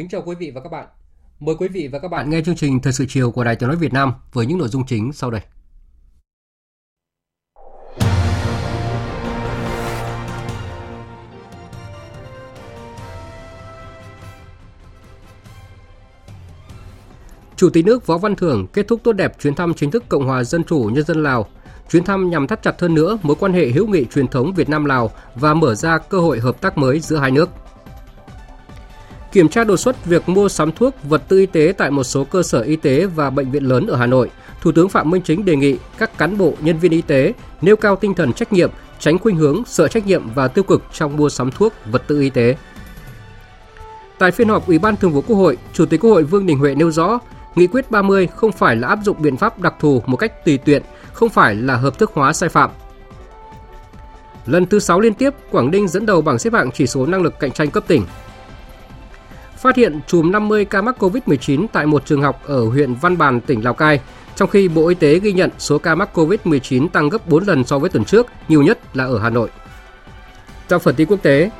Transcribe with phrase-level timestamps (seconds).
[0.00, 0.86] Kính chào quý vị và các bạn.
[1.40, 3.68] Mời quý vị và các bạn nghe chương trình Thời sự chiều của Đài Tiếng
[3.68, 5.40] nói Việt Nam với những nội dung chính sau đây.
[17.56, 20.26] Chủ tịch nước Võ Văn Thưởng kết thúc tốt đẹp chuyến thăm chính thức Cộng
[20.26, 21.46] hòa Dân chủ Nhân dân Lào.
[21.90, 24.68] Chuyến thăm nhằm thắt chặt hơn nữa mối quan hệ hữu nghị truyền thống Việt
[24.68, 27.50] Nam Lào và mở ra cơ hội hợp tác mới giữa hai nước.
[29.32, 32.24] Kiểm tra đột xuất việc mua sắm thuốc, vật tư y tế tại một số
[32.24, 35.22] cơ sở y tế và bệnh viện lớn ở Hà Nội, Thủ tướng Phạm Minh
[35.22, 38.52] Chính đề nghị các cán bộ, nhân viên y tế nêu cao tinh thần trách
[38.52, 42.02] nhiệm, tránh khuynh hướng sợ trách nhiệm và tiêu cực trong mua sắm thuốc, vật
[42.06, 42.56] tư y tế.
[44.18, 46.58] Tại phiên họp Ủy ban Thường vụ Quốc hội, Chủ tịch Quốc hội Vương Đình
[46.58, 47.18] Huệ nêu rõ,
[47.54, 50.58] Nghị quyết 30 không phải là áp dụng biện pháp đặc thù một cách tùy
[50.58, 52.70] tiện, không phải là hợp thức hóa sai phạm.
[54.46, 57.22] Lần thứ 6 liên tiếp, Quảng Ninh dẫn đầu bảng xếp hạng chỉ số năng
[57.22, 58.04] lực cạnh tranh cấp tỉnh
[59.60, 63.40] phát hiện chùm 50 ca mắc COVID-19 tại một trường học ở huyện Văn Bàn,
[63.40, 64.00] tỉnh Lào Cai,
[64.36, 67.64] trong khi Bộ Y tế ghi nhận số ca mắc COVID-19 tăng gấp 4 lần
[67.64, 69.48] so với tuần trước, nhiều nhất là ở Hà Nội.
[70.68, 71.50] Trong phần tin quốc tế,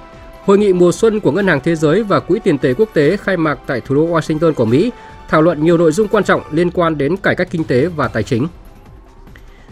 [0.44, 3.16] Hội nghị mùa xuân của Ngân hàng Thế giới và Quỹ tiền tệ quốc tế
[3.16, 4.92] khai mạc tại thủ đô Washington của Mỹ,
[5.28, 8.08] thảo luận nhiều nội dung quan trọng liên quan đến cải cách kinh tế và
[8.08, 8.48] tài chính.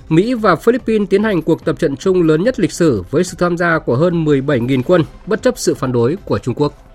[0.08, 3.36] Mỹ và Philippines tiến hành cuộc tập trận chung lớn nhất lịch sử với sự
[3.40, 6.87] tham gia của hơn 17.000 quân, bất chấp sự phản đối của Trung Quốc.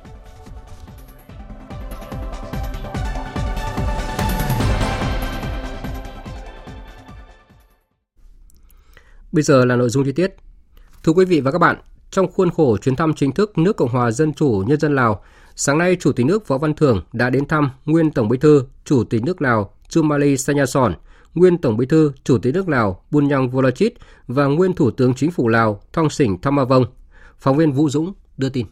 [9.33, 10.35] Bây giờ là nội dung chi tiết.
[11.03, 11.77] Thưa quý vị và các bạn,
[12.11, 15.23] trong khuôn khổ chuyến thăm chính thức nước Cộng hòa Dân chủ Nhân dân Lào,
[15.55, 18.65] sáng nay Chủ tịch nước Võ Văn Thưởng đã đến thăm nguyên Tổng bí thư
[18.85, 20.93] Chủ tịch nước Lào Chumali Sanyason,
[21.33, 23.93] nguyên Tổng bí thư Chủ tịch nước Lào Bunyang Volachit
[24.27, 26.85] và nguyên Thủ tướng Chính phủ Lào Thong Sỉnh Thamavong.
[27.37, 28.65] Phóng viên Vũ Dũng đưa tin.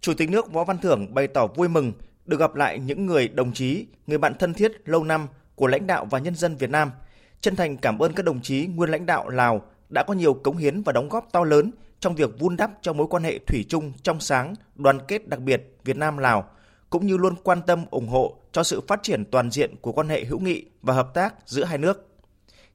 [0.00, 1.92] Chủ tịch nước Võ Văn Thưởng bày tỏ vui mừng
[2.26, 5.86] được gặp lại những người đồng chí, người bạn thân thiết lâu năm của lãnh
[5.86, 6.90] đạo và nhân dân Việt Nam–
[7.40, 10.56] chân thành cảm ơn các đồng chí nguyên lãnh đạo Lào đã có nhiều cống
[10.56, 13.64] hiến và đóng góp to lớn trong việc vun đắp cho mối quan hệ thủy
[13.68, 16.48] chung trong sáng, đoàn kết đặc biệt Việt Nam Lào
[16.90, 20.08] cũng như luôn quan tâm ủng hộ cho sự phát triển toàn diện của quan
[20.08, 22.08] hệ hữu nghị và hợp tác giữa hai nước.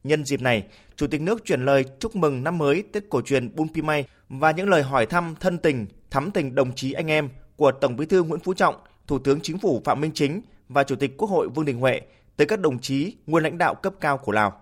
[0.03, 0.63] Nhân dịp này,
[0.95, 4.51] Chủ tịch nước chuyển lời chúc mừng năm mới Tết cổ truyền Bun Pimay và
[4.51, 8.05] những lời hỏi thăm thân tình, thắm tình đồng chí anh em của Tổng Bí
[8.05, 8.75] thư Nguyễn Phú Trọng,
[9.07, 12.01] Thủ tướng Chính phủ Phạm Minh Chính và Chủ tịch Quốc hội Vương Đình Huệ
[12.39, 14.61] tới các đồng chí nguyên lãnh đạo cấp cao của Lào.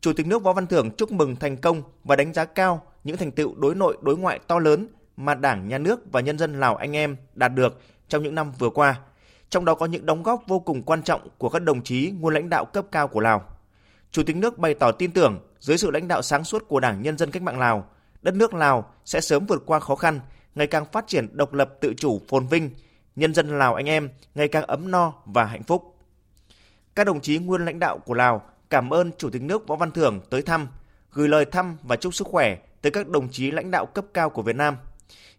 [0.00, 3.16] Chủ tịch nước Võ Văn Thưởng chúc mừng thành công và đánh giá cao những
[3.16, 6.60] thành tựu đối nội đối ngoại to lớn mà Đảng, Nhà nước và nhân dân
[6.60, 9.00] Lào anh em đạt được trong những năm vừa qua,
[9.50, 12.34] trong đó có những đóng góp vô cùng quan trọng của các đồng chí nguyên
[12.34, 13.44] lãnh đạo cấp cao của Lào.
[14.10, 17.02] Chủ tịch nước bày tỏ tin tưởng dưới sự lãnh đạo sáng suốt của Đảng
[17.02, 17.90] Nhân dân Cách mạng Lào,
[18.22, 20.20] đất nước Lào sẽ sớm vượt qua khó khăn,
[20.54, 22.70] ngày càng phát triển độc lập tự chủ phồn vinh,
[23.16, 25.94] nhân dân Lào anh em ngày càng ấm no và hạnh phúc.
[26.98, 29.90] Các đồng chí nguyên lãnh đạo của Lào cảm ơn Chủ tịch nước Võ Văn
[29.90, 30.68] Thưởng tới thăm,
[31.12, 34.30] gửi lời thăm và chúc sức khỏe tới các đồng chí lãnh đạo cấp cao
[34.30, 34.76] của Việt Nam.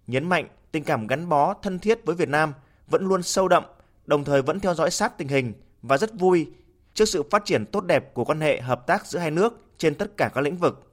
[0.07, 2.53] Nhấn mạnh tình cảm gắn bó thân thiết với Việt Nam
[2.87, 3.63] vẫn luôn sâu đậm,
[4.05, 6.47] đồng thời vẫn theo dõi sát tình hình và rất vui
[6.93, 9.95] trước sự phát triển tốt đẹp của quan hệ hợp tác giữa hai nước trên
[9.95, 10.91] tất cả các lĩnh vực.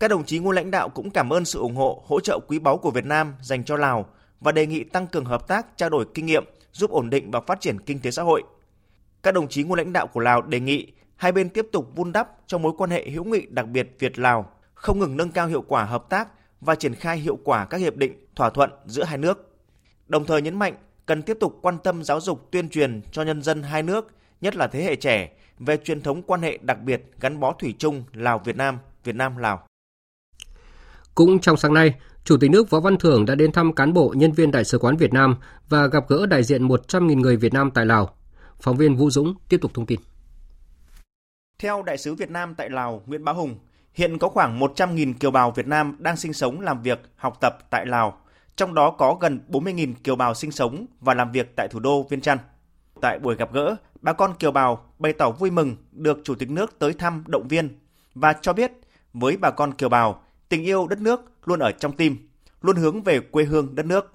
[0.00, 2.58] Các đồng chí nguyên lãnh đạo cũng cảm ơn sự ủng hộ, hỗ trợ quý
[2.58, 4.06] báu của Việt Nam dành cho Lào
[4.40, 7.40] và đề nghị tăng cường hợp tác, trao đổi kinh nghiệm, giúp ổn định và
[7.40, 8.42] phát triển kinh tế xã hội–
[9.22, 12.12] các đồng chí nguyên lãnh đạo của Lào đề nghị hai bên tiếp tục vun
[12.12, 15.64] đắp cho mối quan hệ hữu nghị đặc biệt Việt-Lào, không ngừng nâng cao hiệu
[15.68, 16.28] quả hợp tác
[16.60, 19.56] và triển khai hiệu quả các hiệp định, thỏa thuận giữa hai nước.
[20.06, 20.74] Đồng thời nhấn mạnh
[21.06, 24.56] cần tiếp tục quan tâm giáo dục tuyên truyền cho nhân dân hai nước, nhất
[24.56, 28.04] là thế hệ trẻ, về truyền thống quan hệ đặc biệt gắn bó thủy chung
[28.12, 29.62] Lào-Việt Nam, Việt Nam-Lào.
[31.14, 31.94] Cũng trong sáng nay,
[32.24, 34.78] Chủ tịch nước Võ Văn Thưởng đã đến thăm cán bộ nhân viên Đại sứ
[34.78, 35.36] quán Việt Nam
[35.68, 38.17] và gặp gỡ đại diện 100.000 người Việt Nam tại Lào.
[38.60, 40.00] Phóng viên Vũ Dũng tiếp tục thông tin.
[41.58, 43.58] Theo Đại sứ Việt Nam tại Lào Nguyễn Bá Hùng,
[43.98, 47.58] Hiện có khoảng 100.000 kiều bào Việt Nam đang sinh sống, làm việc, học tập
[47.70, 48.20] tại Lào,
[48.56, 52.02] trong đó có gần 40.000 kiều bào sinh sống và làm việc tại thủ đô
[52.02, 52.38] Viên Chăn.
[53.00, 56.50] Tại buổi gặp gỡ, bà con kiều bào bày tỏ vui mừng được Chủ tịch
[56.50, 57.78] nước tới thăm động viên
[58.14, 58.72] và cho biết
[59.12, 62.28] với bà con kiều bào, tình yêu đất nước luôn ở trong tim,
[62.60, 64.12] luôn hướng về quê hương đất nước.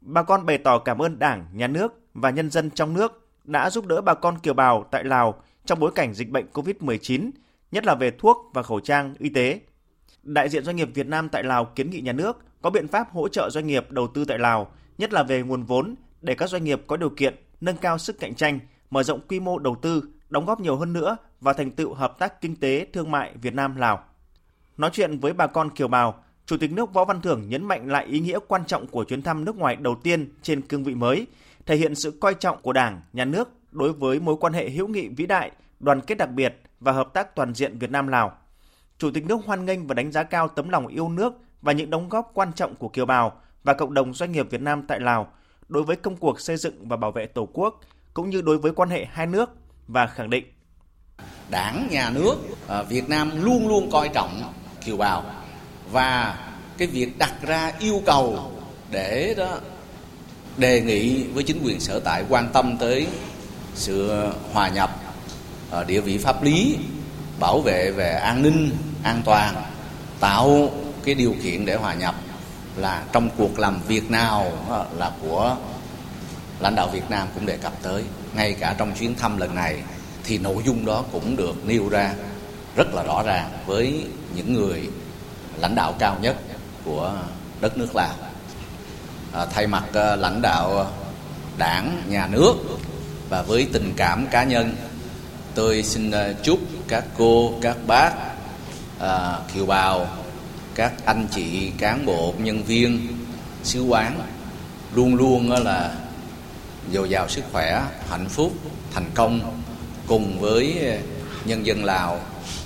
[0.00, 3.70] Bà con bày tỏ cảm ơn Đảng, Nhà nước và nhân dân trong nước đã
[3.70, 7.30] giúp đỡ bà con kiều bào tại Lào trong bối cảnh dịch bệnh COVID-19,
[7.72, 9.60] nhất là về thuốc và khẩu trang y tế.
[10.22, 13.10] Đại diện doanh nghiệp Việt Nam tại Lào kiến nghị nhà nước có biện pháp
[13.12, 16.48] hỗ trợ doanh nghiệp đầu tư tại Lào, nhất là về nguồn vốn để các
[16.48, 18.58] doanh nghiệp có điều kiện nâng cao sức cạnh tranh,
[18.90, 22.18] mở rộng quy mô đầu tư, đóng góp nhiều hơn nữa vào thành tựu hợp
[22.18, 24.04] tác kinh tế thương mại Việt Nam Lào.
[24.76, 27.88] Nói chuyện với bà con kiều bào, Chủ tịch nước Võ Văn Thưởng nhấn mạnh
[27.88, 30.94] lại ý nghĩa quan trọng của chuyến thăm nước ngoài đầu tiên trên cương vị
[30.94, 31.26] mới,
[31.66, 34.88] thể hiện sự coi trọng của Đảng, Nhà nước đối với mối quan hệ hữu
[34.88, 38.32] nghị vĩ đại, đoàn kết đặc biệt và hợp tác toàn diện Việt Nam Lào.
[38.98, 41.32] Chủ tịch nước hoan nghênh và đánh giá cao tấm lòng yêu nước
[41.62, 44.60] và những đóng góp quan trọng của kiều bào và cộng đồng doanh nghiệp Việt
[44.60, 45.32] Nam tại Lào
[45.68, 47.80] đối với công cuộc xây dựng và bảo vệ Tổ quốc
[48.14, 49.50] cũng như đối với quan hệ hai nước
[49.88, 50.44] và khẳng định
[51.50, 52.36] Đảng, nhà nước
[52.68, 54.42] à, Việt Nam luôn luôn coi trọng
[54.84, 55.24] kiều bào
[55.92, 56.38] và
[56.78, 58.52] cái việc đặt ra yêu cầu
[58.90, 59.58] để đó
[60.58, 63.06] đề nghị với chính quyền sở tại quan tâm tới
[63.74, 64.12] sự
[64.52, 64.90] hòa nhập
[65.70, 66.76] ở địa vị pháp lý,
[67.40, 68.70] bảo vệ về an ninh,
[69.02, 69.54] an toàn,
[70.20, 70.70] tạo
[71.04, 72.14] cái điều kiện để hòa nhập
[72.76, 74.52] là trong cuộc làm việc nào
[74.98, 75.56] là của
[76.60, 78.04] lãnh đạo Việt Nam cũng đề cập tới.
[78.34, 79.82] Ngay cả trong chuyến thăm lần này
[80.24, 82.14] thì nội dung đó cũng được nêu ra
[82.76, 84.04] rất là rõ ràng với
[84.34, 84.90] những người
[85.56, 86.36] lãnh đạo cao nhất
[86.84, 87.14] của
[87.60, 88.14] đất nước Lào
[89.36, 90.92] à, thay mặt à, lãnh đạo
[91.58, 92.54] đảng nhà nước
[93.28, 94.76] và với tình cảm cá nhân
[95.54, 98.12] tôi xin à, chúc các cô các bác
[98.98, 100.08] à, kiều bào
[100.74, 103.06] các anh chị cán bộ nhân viên
[103.64, 104.20] sứ quán
[104.94, 105.94] luôn luôn là
[106.92, 108.52] dồi dào sức khỏe hạnh phúc
[108.94, 109.62] thành công
[110.06, 110.76] cùng với
[111.44, 112.20] nhân dân lào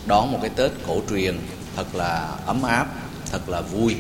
[0.06, 1.38] đón một cái tết cổ truyền
[1.76, 2.87] thật là ấm áp,
[3.32, 3.96] thật là vui.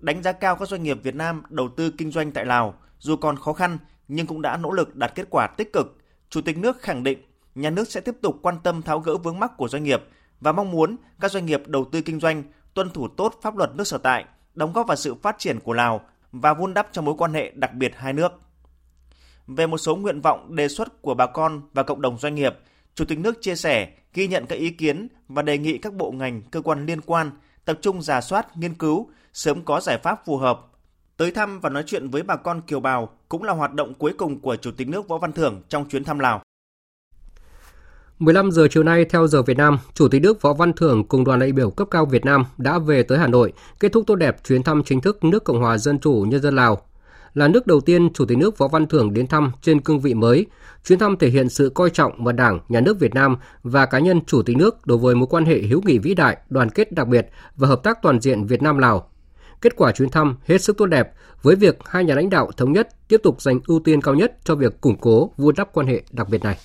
[0.00, 3.16] Đánh giá cao các doanh nghiệp Việt Nam đầu tư kinh doanh tại Lào, dù
[3.16, 5.98] còn khó khăn nhưng cũng đã nỗ lực đạt kết quả tích cực.
[6.30, 7.18] Chủ tịch nước khẳng định
[7.54, 10.02] nhà nước sẽ tiếp tục quan tâm tháo gỡ vướng mắc của doanh nghiệp
[10.40, 12.42] và mong muốn các doanh nghiệp đầu tư kinh doanh
[12.74, 14.24] tuân thủ tốt pháp luật nước sở tại,
[14.54, 16.00] đóng góp vào sự phát triển của Lào
[16.32, 18.32] và vun đắp cho mối quan hệ đặc biệt hai nước.
[19.46, 22.58] Về một số nguyện vọng đề xuất của bà con và cộng đồng doanh nghiệp,
[22.94, 26.10] Chủ tịch nước chia sẻ, ghi nhận các ý kiến và đề nghị các bộ
[26.10, 27.30] ngành, cơ quan liên quan
[27.64, 30.60] tập trung giả soát, nghiên cứu, sớm có giải pháp phù hợp.
[31.16, 34.12] Tới thăm và nói chuyện với bà con kiều bào cũng là hoạt động cuối
[34.18, 36.42] cùng của Chủ tịch nước Võ Văn Thưởng trong chuyến thăm Lào.
[38.18, 41.24] 15 giờ chiều nay theo giờ Việt Nam, Chủ tịch nước Võ Văn Thưởng cùng
[41.24, 44.14] đoàn đại biểu cấp cao Việt Nam đã về tới Hà Nội, kết thúc tốt
[44.14, 46.82] đẹp chuyến thăm chính thức nước Cộng hòa Dân chủ Nhân dân Lào
[47.34, 50.14] là nước đầu tiên Chủ tịch nước Võ Văn Thưởng đến thăm trên cương vị
[50.14, 50.46] mới.
[50.84, 53.98] Chuyến thăm thể hiện sự coi trọng mà Đảng, Nhà nước Việt Nam và cá
[53.98, 56.92] nhân Chủ tịch nước đối với mối quan hệ hữu nghị vĩ đại, đoàn kết
[56.92, 59.10] đặc biệt và hợp tác toàn diện Việt Nam Lào.
[59.60, 61.12] Kết quả chuyến thăm hết sức tốt đẹp
[61.42, 64.38] với việc hai nhà lãnh đạo thống nhất tiếp tục dành ưu tiên cao nhất
[64.44, 66.56] cho việc củng cố, vun đắp quan hệ đặc biệt này.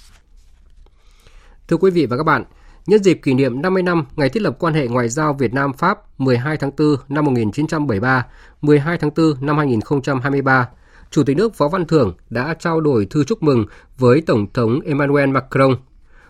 [1.67, 2.43] Thưa quý vị và các bạn,
[2.85, 5.73] nhân dịp kỷ niệm 50 năm ngày thiết lập quan hệ ngoại giao Việt Nam
[5.73, 8.27] Pháp 12 tháng 4 năm 1973,
[8.61, 10.69] 12 tháng 4 năm 2023,
[11.11, 13.65] Chủ tịch nước Võ Văn Thưởng đã trao đổi thư chúc mừng
[13.97, 15.75] với Tổng thống Emmanuel Macron.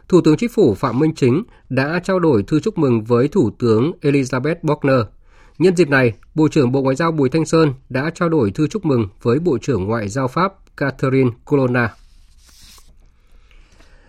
[0.10, 3.51] Thủ tướng Chính phủ Phạm Minh Chính đã trao đổi thư chúc mừng với Thủ
[3.60, 5.00] tướng Elizabeth Bochner.
[5.59, 8.67] Nhân dịp này, Bộ trưởng Bộ Ngoại giao Bùi Thanh Sơn đã trao đổi thư
[8.67, 11.93] chúc mừng với Bộ trưởng Ngoại giao Pháp Catherine Colonna.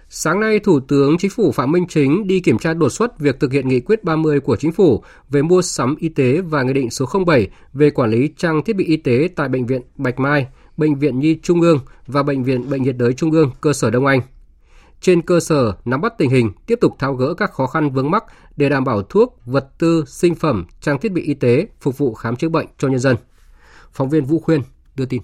[0.08, 3.40] Sáng nay, Thủ tướng Chính phủ Phạm Minh Chính đi kiểm tra đột xuất việc
[3.40, 6.72] thực hiện nghị quyết 30 của Chính phủ về mua sắm y tế và Nghị
[6.72, 10.18] định số 07 về quản lý trang thiết bị y tế tại Bệnh viện Bạch
[10.18, 13.72] Mai, Bệnh viện Nhi Trung ương và Bệnh viện Bệnh nhiệt đới Trung ương cơ
[13.72, 14.20] sở Đông Anh.
[15.00, 18.10] Trên cơ sở nắm bắt tình hình, tiếp tục tháo gỡ các khó khăn vướng
[18.10, 18.24] mắc
[18.56, 22.14] để đảm bảo thuốc, vật tư, sinh phẩm, trang thiết bị y tế phục vụ
[22.14, 23.16] khám chữa bệnh cho nhân dân.
[23.92, 24.62] Phóng viên Vũ Khuyên
[24.96, 25.22] đưa tin.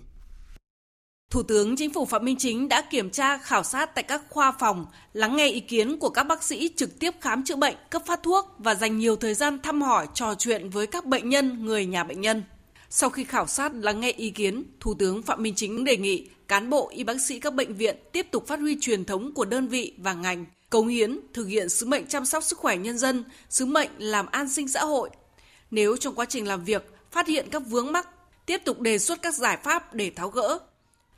[1.30, 4.52] Thủ tướng Chính phủ Phạm Minh Chính đã kiểm tra khảo sát tại các khoa
[4.52, 8.02] phòng, lắng nghe ý kiến của các bác sĩ trực tiếp khám chữa bệnh, cấp
[8.06, 11.64] phát thuốc và dành nhiều thời gian thăm hỏi, trò chuyện với các bệnh nhân,
[11.64, 12.42] người nhà bệnh nhân.
[12.94, 16.28] Sau khi khảo sát lắng nghe ý kiến, Thủ tướng Phạm Minh Chính đề nghị
[16.48, 19.44] cán bộ y bác sĩ các bệnh viện tiếp tục phát huy truyền thống của
[19.44, 22.98] đơn vị và ngành, cống hiến, thực hiện sứ mệnh chăm sóc sức khỏe nhân
[22.98, 25.10] dân, sứ mệnh làm an sinh xã hội.
[25.70, 28.08] Nếu trong quá trình làm việc phát hiện các vướng mắc,
[28.46, 30.58] tiếp tục đề xuất các giải pháp để tháo gỡ,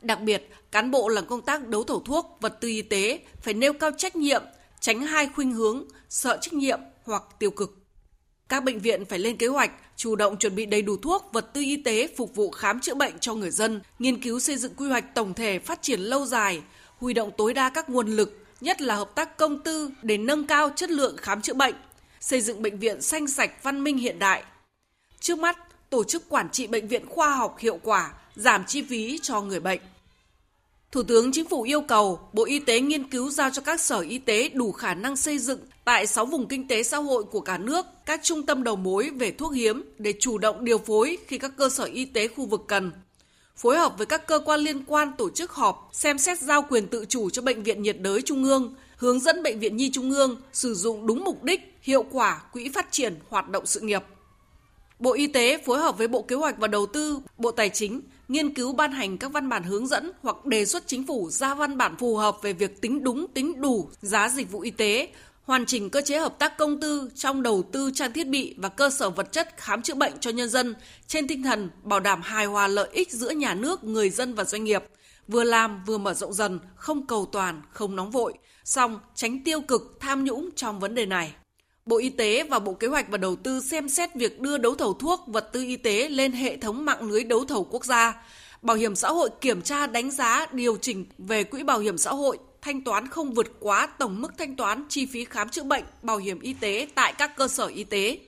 [0.03, 3.55] Đặc biệt, cán bộ làm công tác đấu thầu thuốc, vật tư y tế phải
[3.55, 4.43] nêu cao trách nhiệm,
[4.81, 7.84] tránh hai khuynh hướng, sợ trách nhiệm hoặc tiêu cực.
[8.49, 11.53] Các bệnh viện phải lên kế hoạch, chủ động chuẩn bị đầy đủ thuốc, vật
[11.53, 14.75] tư y tế phục vụ khám chữa bệnh cho người dân, nghiên cứu xây dựng
[14.77, 16.63] quy hoạch tổng thể phát triển lâu dài,
[16.99, 20.47] huy động tối đa các nguồn lực, nhất là hợp tác công tư để nâng
[20.47, 21.75] cao chất lượng khám chữa bệnh,
[22.21, 24.43] xây dựng bệnh viện xanh sạch văn minh hiện đại.
[25.21, 25.59] Trước mắt,
[25.91, 29.61] tổ chức quản trị bệnh viện khoa học hiệu quả, giảm chi phí cho người
[29.61, 29.81] bệnh.
[30.93, 34.01] Thủ tướng Chính phủ yêu cầu Bộ Y tế nghiên cứu giao cho các sở
[34.01, 37.41] y tế đủ khả năng xây dựng tại 6 vùng kinh tế xã hội của
[37.41, 41.19] cả nước các trung tâm đầu mối về thuốc hiếm để chủ động điều phối
[41.27, 42.93] khi các cơ sở y tế khu vực cần.
[43.57, 46.87] Phối hợp với các cơ quan liên quan tổ chức họp, xem xét giao quyền
[46.87, 50.11] tự chủ cho Bệnh viện nhiệt đới Trung ương, hướng dẫn Bệnh viện Nhi Trung
[50.11, 54.03] ương sử dụng đúng mục đích, hiệu quả quỹ phát triển hoạt động sự nghiệp.
[54.99, 58.01] Bộ Y tế phối hợp với Bộ Kế hoạch và Đầu tư, Bộ Tài chính
[58.29, 61.55] nghiên cứu ban hành các văn bản hướng dẫn hoặc đề xuất chính phủ ra
[61.55, 65.09] văn bản phù hợp về việc tính đúng, tính đủ giá dịch vụ y tế,
[65.45, 68.69] hoàn chỉnh cơ chế hợp tác công tư trong đầu tư trang thiết bị và
[68.69, 70.75] cơ sở vật chất khám chữa bệnh cho nhân dân
[71.07, 74.45] trên tinh thần bảo đảm hài hòa lợi ích giữa nhà nước, người dân và
[74.45, 74.85] doanh nghiệp,
[75.29, 78.35] vừa làm vừa mở rộng dần, không cầu toàn, không nóng vội,
[78.65, 81.33] song tránh tiêu cực tham nhũng trong vấn đề này.
[81.87, 84.75] Bộ Y tế và Bộ Kế hoạch và Đầu tư xem xét việc đưa đấu
[84.75, 88.23] thầu thuốc, vật tư y tế lên hệ thống mạng lưới đấu thầu quốc gia.
[88.63, 92.11] Bảo hiểm xã hội kiểm tra đánh giá điều chỉnh về quỹ bảo hiểm xã
[92.11, 95.85] hội thanh toán không vượt quá tổng mức thanh toán chi phí khám chữa bệnh,
[96.03, 98.19] bảo hiểm y tế tại các cơ sở y tế.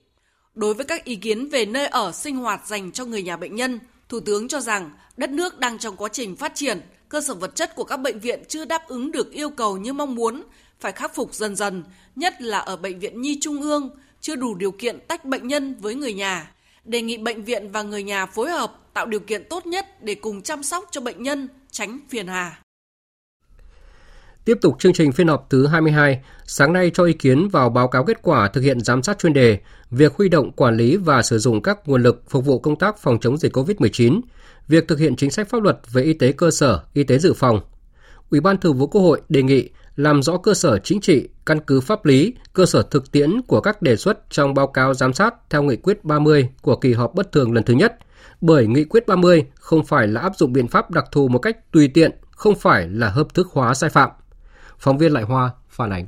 [0.55, 3.57] Đối với các ý kiến về nơi ở sinh hoạt dành cho người nhà bệnh
[3.57, 3.78] nhân,
[4.09, 7.55] Thủ tướng cho rằng đất nước đang trong quá trình phát triển, cơ sở vật
[7.55, 10.43] chất của các bệnh viện chưa đáp ứng được yêu cầu như mong muốn,
[10.81, 11.85] phải khắc phục dần dần,
[12.16, 13.90] nhất là ở bệnh viện Nhi Trung ương,
[14.21, 16.55] chưa đủ điều kiện tách bệnh nhân với người nhà.
[16.85, 20.14] Đề nghị bệnh viện và người nhà phối hợp tạo điều kiện tốt nhất để
[20.14, 22.62] cùng chăm sóc cho bệnh nhân, tránh phiền hà.
[24.47, 27.88] Tiếp tục chương trình phiên họp thứ 22, sáng nay cho ý kiến vào báo
[27.88, 29.59] cáo kết quả thực hiện giám sát chuyên đề,
[29.91, 32.99] việc huy động quản lý và sử dụng các nguồn lực phục vụ công tác
[32.99, 34.21] phòng chống dịch COVID-19,
[34.69, 37.33] việc thực hiện chính sách pháp luật về y tế cơ sở, y tế dự
[37.33, 37.61] phòng.
[38.31, 41.61] Ủy ban Thường vụ Quốc hội đề nghị làm rõ cơ sở chính trị, căn
[41.61, 45.12] cứ pháp lý, cơ sở thực tiễn của các đề xuất trong báo cáo giám
[45.12, 47.99] sát theo nghị quyết 30 của kỳ họp bất thường lần thứ nhất,
[48.41, 51.73] bởi nghị quyết 30 không phải là áp dụng biện pháp đặc thù một cách
[51.73, 54.11] tùy tiện, không phải là hợp thức hóa sai phạm.
[54.78, 56.06] Phóng viên Lại Hoa phản ánh.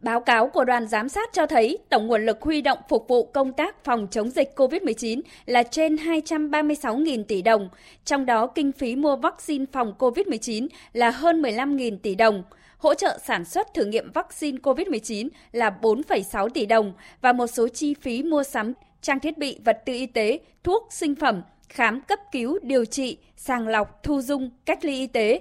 [0.00, 3.24] Báo cáo của đoàn giám sát cho thấy tổng nguồn lực huy động phục vụ
[3.24, 7.68] công tác phòng chống dịch COVID-19 là trên 236.000 tỷ đồng,
[8.04, 12.42] trong đó kinh phí mua vaccine phòng COVID-19 là hơn 15.000 tỷ đồng,
[12.78, 17.68] hỗ trợ sản xuất thử nghiệm vaccine COVID-19 là 4,6 tỷ đồng và một số
[17.68, 22.00] chi phí mua sắm trang thiết bị vật tư y tế, thuốc, sinh phẩm, khám
[22.00, 25.40] cấp cứu, điều trị, sàng lọc, thu dung, cách ly y tế,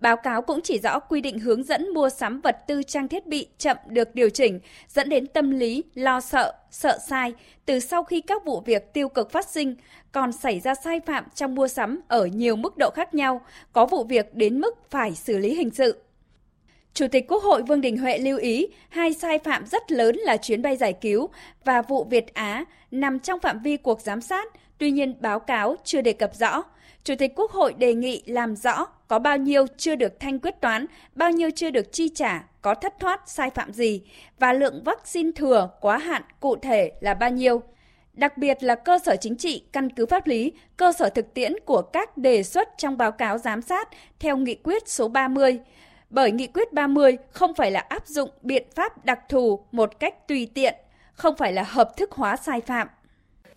[0.00, 3.26] Báo cáo cũng chỉ rõ quy định hướng dẫn mua sắm vật tư trang thiết
[3.26, 7.32] bị chậm được điều chỉnh, dẫn đến tâm lý lo sợ, sợ sai
[7.66, 9.76] từ sau khi các vụ việc tiêu cực phát sinh,
[10.12, 13.40] còn xảy ra sai phạm trong mua sắm ở nhiều mức độ khác nhau,
[13.72, 16.02] có vụ việc đến mức phải xử lý hình sự.
[16.94, 20.36] Chủ tịch Quốc hội Vương Đình Huệ lưu ý hai sai phạm rất lớn là
[20.36, 21.28] chuyến bay giải cứu
[21.64, 25.76] và vụ Việt Á nằm trong phạm vi cuộc giám sát, tuy nhiên báo cáo
[25.84, 26.62] chưa đề cập rõ.
[27.04, 30.60] Chủ tịch Quốc hội đề nghị làm rõ có bao nhiêu chưa được thanh quyết
[30.60, 34.02] toán, bao nhiêu chưa được chi trả, có thất thoát sai phạm gì
[34.38, 37.62] và lượng vaccine thừa quá hạn cụ thể là bao nhiêu.
[38.12, 41.52] Đặc biệt là cơ sở chính trị, căn cứ pháp lý, cơ sở thực tiễn
[41.64, 43.88] của các đề xuất trong báo cáo giám sát
[44.18, 45.58] theo nghị quyết số 30.
[46.10, 50.28] Bởi nghị quyết 30 không phải là áp dụng biện pháp đặc thù một cách
[50.28, 50.74] tùy tiện,
[51.12, 52.88] không phải là hợp thức hóa sai phạm.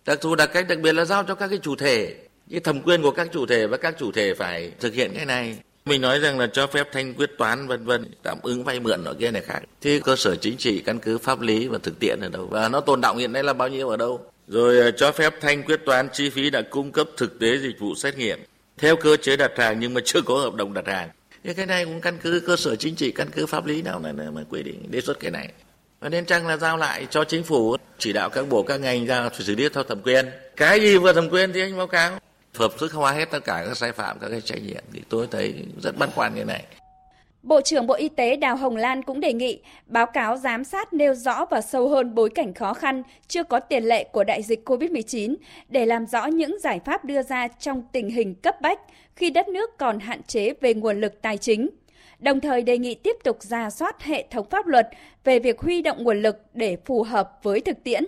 [0.06, 2.16] Đặc thù đặc cách đặc biệt là giao cho các cái chủ thể
[2.52, 5.26] cái thẩm quyền của các chủ thể và các chủ thể phải thực hiện cái
[5.26, 5.56] này.
[5.84, 9.04] Mình nói rằng là cho phép thanh quyết toán, vân vân, tạm ứng vay mượn
[9.04, 9.60] ở kia này khác.
[9.80, 12.46] Thì cơ sở chính trị, căn cứ pháp lý và thực tiễn ở đâu?
[12.50, 14.20] Và nó tồn động hiện nay là bao nhiêu ở đâu?
[14.48, 17.78] Rồi ờ, cho phép thanh quyết toán chi phí đã cung cấp thực tế dịch
[17.78, 18.38] vụ xét nghiệm.
[18.78, 21.08] Theo cơ chế đặt hàng nhưng mà chưa có hợp đồng đặt hàng.
[21.44, 24.00] Thì cái này cũng căn cứ cơ sở chính trị, căn cứ pháp lý nào
[24.00, 25.48] này mà quy định, đề xuất cái này.
[26.00, 29.06] Và nên chăng là giao lại cho chính phủ, chỉ đạo các bộ, các ngành
[29.06, 30.26] ra xử lý theo thẩm quyền.
[30.56, 32.18] Cái gì vừa thẩm quyền thì anh báo cáo
[32.56, 35.26] hợp thức hóa hết tất cả các sai phạm, các cái trách nhiệm thì tôi
[35.30, 36.64] thấy rất băn khoăn như này
[37.42, 40.92] Bộ trưởng Bộ Y tế Đào Hồng Lan cũng đề nghị báo cáo giám sát
[40.92, 44.42] nêu rõ và sâu hơn bối cảnh khó khăn chưa có tiền lệ của đại
[44.42, 45.34] dịch COVID-19
[45.68, 48.80] để làm rõ những giải pháp đưa ra trong tình hình cấp bách
[49.16, 51.68] khi đất nước còn hạn chế về nguồn lực tài chính.
[52.18, 54.88] Đồng thời đề nghị tiếp tục ra soát hệ thống pháp luật
[55.24, 58.04] về việc huy động nguồn lực để phù hợp với thực tiễn.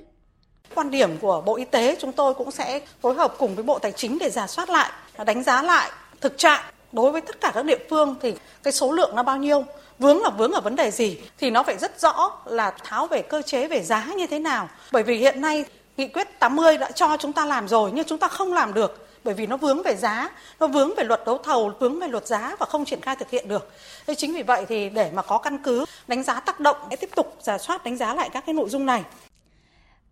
[0.75, 3.79] Quan điểm của Bộ Y tế chúng tôi cũng sẽ phối hợp cùng với Bộ
[3.79, 4.91] Tài chính để giả soát lại,
[5.27, 5.91] đánh giá lại
[6.21, 9.37] thực trạng đối với tất cả các địa phương thì cái số lượng nó bao
[9.37, 9.65] nhiêu
[9.99, 13.23] vướng là vướng ở vấn đề gì thì nó phải rất rõ là tháo về
[13.23, 15.65] cơ chế về giá như thế nào bởi vì hiện nay
[15.97, 19.09] nghị quyết 80 đã cho chúng ta làm rồi nhưng chúng ta không làm được
[19.25, 20.31] bởi vì nó vướng về giá,
[20.61, 23.31] nó vướng về luật đấu thầu, vướng về luật giá và không triển khai thực
[23.31, 23.71] hiện được.
[24.07, 26.97] Thế chính vì vậy thì để mà có căn cứ đánh giá tác động để
[26.97, 29.03] tiếp tục giả soát đánh giá lại các cái nội dung này.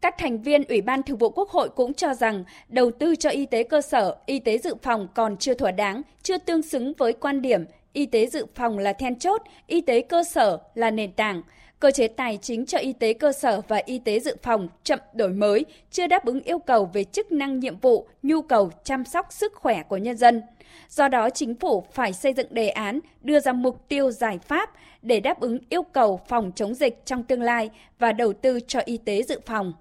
[0.03, 3.31] Các thành viên Ủy ban Thường vụ Quốc hội cũng cho rằng đầu tư cho
[3.31, 6.93] y tế cơ sở, y tế dự phòng còn chưa thỏa đáng, chưa tương xứng
[6.99, 10.91] với quan điểm y tế dự phòng là then chốt, y tế cơ sở là
[10.91, 11.43] nền tảng.
[11.81, 14.99] Cơ chế tài chính cho y tế cơ sở và y tế dự phòng chậm
[15.15, 19.05] đổi mới, chưa đáp ứng yêu cầu về chức năng nhiệm vụ, nhu cầu chăm
[19.05, 20.43] sóc sức khỏe của nhân dân.
[20.89, 24.71] Do đó, chính phủ phải xây dựng đề án, đưa ra mục tiêu giải pháp
[25.03, 28.81] để đáp ứng yêu cầu phòng chống dịch trong tương lai và đầu tư cho
[28.85, 29.73] y tế dự phòng.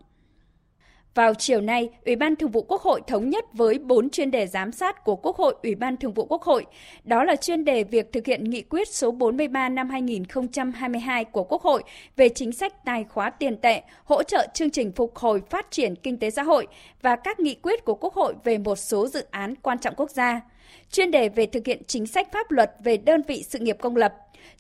[1.15, 4.47] Vào chiều nay, Ủy ban Thường vụ Quốc hội thống nhất với 4 chuyên đề
[4.47, 6.65] giám sát của Quốc hội, Ủy ban Thường vụ Quốc hội.
[7.03, 11.61] Đó là chuyên đề việc thực hiện nghị quyết số 43 năm 2022 của Quốc
[11.61, 11.83] hội
[12.15, 15.95] về chính sách tài khóa tiền tệ, hỗ trợ chương trình phục hồi phát triển
[15.95, 16.67] kinh tế xã hội
[17.01, 20.11] và các nghị quyết của Quốc hội về một số dự án quan trọng quốc
[20.11, 20.41] gia.
[20.91, 23.95] Chuyên đề về thực hiện chính sách pháp luật về đơn vị sự nghiệp công
[23.95, 24.13] lập,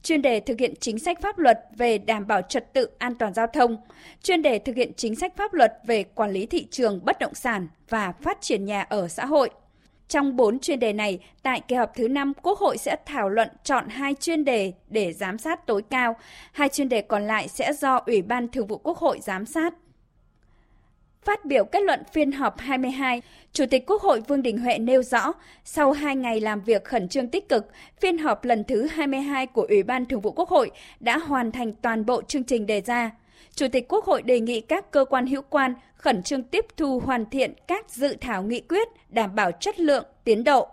[0.03, 3.33] chuyên đề thực hiện chính sách pháp luật về đảm bảo trật tự an toàn
[3.33, 3.77] giao thông,
[4.23, 7.33] chuyên đề thực hiện chính sách pháp luật về quản lý thị trường bất động
[7.33, 9.49] sản và phát triển nhà ở xã hội.
[10.07, 13.49] Trong 4 chuyên đề này, tại kỳ họp thứ 5, Quốc hội sẽ thảo luận
[13.63, 16.15] chọn hai chuyên đề để giám sát tối cao.
[16.51, 19.73] Hai chuyên đề còn lại sẽ do Ủy ban Thường vụ Quốc hội giám sát.
[21.25, 23.21] Phát biểu kết luận phiên họp 22,
[23.53, 27.09] Chủ tịch Quốc hội Vương Đình Huệ nêu rõ, sau 2 ngày làm việc khẩn
[27.09, 27.65] trương tích cực,
[27.99, 31.73] phiên họp lần thứ 22 của Ủy ban Thường vụ Quốc hội đã hoàn thành
[31.73, 33.11] toàn bộ chương trình đề ra.
[33.55, 36.99] Chủ tịch Quốc hội đề nghị các cơ quan hữu quan khẩn trương tiếp thu
[36.99, 40.67] hoàn thiện các dự thảo nghị quyết đảm bảo chất lượng, tiến độ.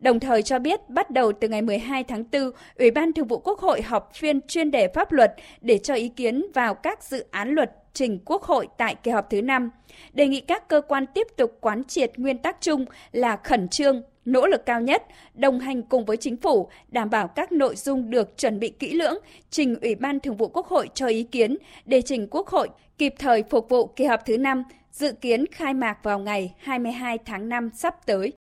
[0.00, 3.38] Đồng thời cho biết bắt đầu từ ngày 12 tháng 4, Ủy ban Thường vụ
[3.38, 7.24] Quốc hội họp phiên chuyên đề pháp luật để cho ý kiến vào các dự
[7.30, 9.70] án luật trình Quốc hội tại kỳ họp thứ 5.
[10.12, 14.02] Đề nghị các cơ quan tiếp tục quán triệt nguyên tắc chung là khẩn trương,
[14.24, 15.02] nỗ lực cao nhất,
[15.34, 18.92] đồng hành cùng với chính phủ, đảm bảo các nội dung được chuẩn bị kỹ
[18.92, 19.18] lưỡng,
[19.50, 23.14] trình Ủy ban Thường vụ Quốc hội cho ý kiến để trình Quốc hội kịp
[23.18, 27.48] thời phục vụ kỳ họp thứ 5, dự kiến khai mạc vào ngày 22 tháng
[27.48, 28.32] 5 sắp tới.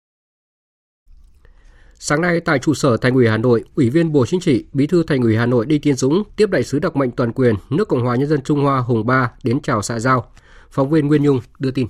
[2.00, 4.86] Sáng nay tại trụ sở Thành ủy Hà Nội, Ủy viên Bộ Chính trị, Bí
[4.86, 7.54] thư Thành ủy Hà Nội Đinh Tiến Dũng tiếp đại sứ đặc mệnh toàn quyền
[7.70, 10.30] nước Cộng hòa Nhân dân Trung Hoa Hùng Ba đến chào xã giao.
[10.70, 11.86] Phóng viên Nguyên Nhung đưa tin.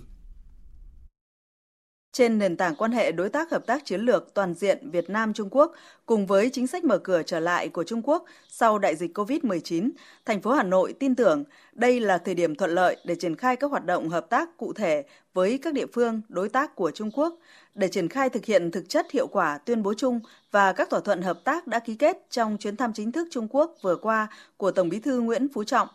[2.18, 5.32] Trên nền tảng quan hệ đối tác hợp tác chiến lược toàn diện Việt Nam
[5.32, 5.72] Trung Quốc
[6.06, 9.90] cùng với chính sách mở cửa trở lại của Trung Quốc sau đại dịch COVID-19,
[10.26, 13.56] thành phố Hà Nội tin tưởng đây là thời điểm thuận lợi để triển khai
[13.56, 15.04] các hoạt động hợp tác cụ thể
[15.34, 17.38] với các địa phương đối tác của Trung Quốc
[17.74, 21.00] để triển khai thực hiện thực chất hiệu quả tuyên bố chung và các thỏa
[21.00, 24.28] thuận hợp tác đã ký kết trong chuyến thăm chính thức Trung Quốc vừa qua
[24.56, 25.88] của Tổng Bí thư Nguyễn Phú Trọng.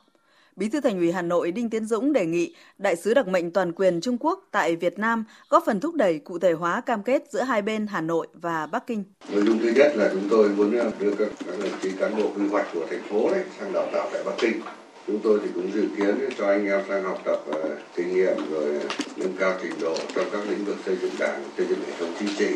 [0.55, 3.51] Bí thư Thành ủy Hà Nội Đinh Tiến Dũng đề nghị đại sứ đặc mệnh
[3.51, 7.03] toàn quyền Trung Quốc tại Việt Nam góp phần thúc đẩy cụ thể hóa cam
[7.03, 9.03] kết giữa hai bên Hà Nội và Bắc Kinh.
[9.29, 12.17] Nội dung thứ nhất là chúng tôi muốn ờ, đưa các, các đồng chí cán
[12.17, 14.61] bộ quy hoạch của thành phố đấy sang đào tạo tại Bắc Kinh.
[15.07, 18.37] Chúng tôi thì cũng dự kiến cho anh em sang học tập ờ, kinh nghiệm
[18.51, 18.79] rồi
[19.15, 22.13] nâng cao trình độ trong các lĩnh vực xây dựng đảng, xây dựng hệ thống
[22.19, 22.49] chính trị,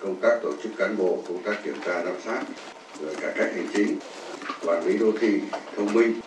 [0.00, 2.42] công tác tổ chức cán bộ, công tác kiểm tra giám sát,
[3.00, 3.98] rồi cải cách hành chính,
[4.66, 5.40] quản lý đô thị
[5.76, 6.20] thông minh,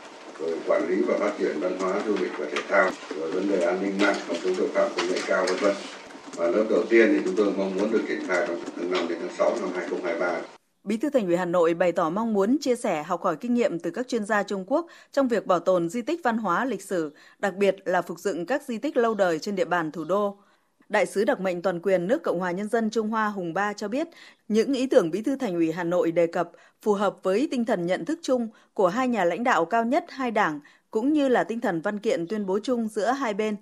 [0.45, 3.49] rồi quản lý và phát triển văn hóa du lịch và thể thao rồi vấn
[3.49, 5.75] đề an ninh mạng phòng chống tội phạm công nghệ cao vân vân
[6.35, 9.07] và lớp đầu tiên thì chúng tôi mong muốn được triển khai trong tháng 5
[9.09, 10.41] đến tháng 6 năm 2023
[10.83, 13.53] Bí thư Thành ủy Hà Nội bày tỏ mong muốn chia sẻ học hỏi kinh
[13.53, 16.65] nghiệm từ các chuyên gia Trung Quốc trong việc bảo tồn di tích văn hóa
[16.65, 19.91] lịch sử, đặc biệt là phục dựng các di tích lâu đời trên địa bàn
[19.91, 20.37] thủ đô.
[20.89, 23.73] Đại sứ đặc mệnh toàn quyền nước Cộng hòa Nhân dân Trung Hoa Hùng Ba
[23.73, 24.07] cho biết,
[24.47, 27.65] những ý tưởng Bí thư Thành ủy Hà Nội đề cập phù hợp với tinh
[27.65, 30.59] thần nhận thức chung của hai nhà lãnh đạo cao nhất hai đảng,
[30.91, 33.55] cũng như là tinh thần văn kiện tuyên bố chung giữa hai bên.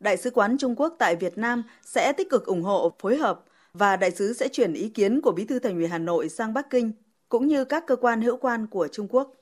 [0.00, 3.44] Đại sứ quán Trung Quốc tại Việt Nam sẽ tích cực ủng hộ, phối hợp
[3.72, 6.54] và đại sứ sẽ chuyển ý kiến của Bí thư Thành ủy Hà Nội sang
[6.54, 6.92] Bắc Kinh
[7.28, 9.34] cũng như các cơ quan hữu quan của Trung Quốc.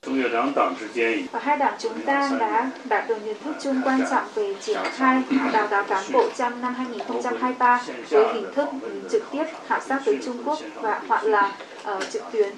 [1.32, 4.80] Và hai đảng chúng ta đã đạt được nhận thức chung quan trọng về triển
[4.84, 8.68] khai đào tạo cán bộ trong năm 2023 với hình thức
[9.10, 11.56] trực tiếp khảo sát tới Trung Quốc và hoặc là
[11.96, 12.48] uh, trực tuyến.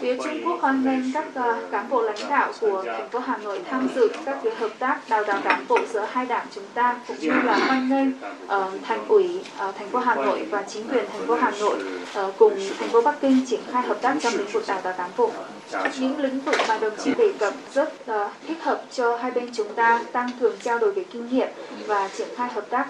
[0.00, 3.36] Phía Trung Quốc hoan nghênh các uh, cán bộ lãnh đạo của thành phố Hà
[3.36, 6.64] Nội tham dự các việc hợp tác đào tạo cán bộ giữa hai đảng chúng
[6.74, 8.08] ta cũng như là hoan nghênh
[8.44, 11.78] uh, thành ủy uh, thành phố Hà Nội và chính quyền thành phố Hà Nội
[12.20, 14.94] uh, cùng thành phố Bắc Kinh triển khai hợp tác trong lĩnh vực đào tạo
[14.98, 15.30] cán bộ.
[15.98, 19.48] Những lĩnh vực mà đồng chí đề cập rất uh, thích hợp cho hai bên
[19.52, 21.48] chúng ta tăng cường trao đổi về kinh nghiệm
[21.86, 22.86] và triển khai hợp tác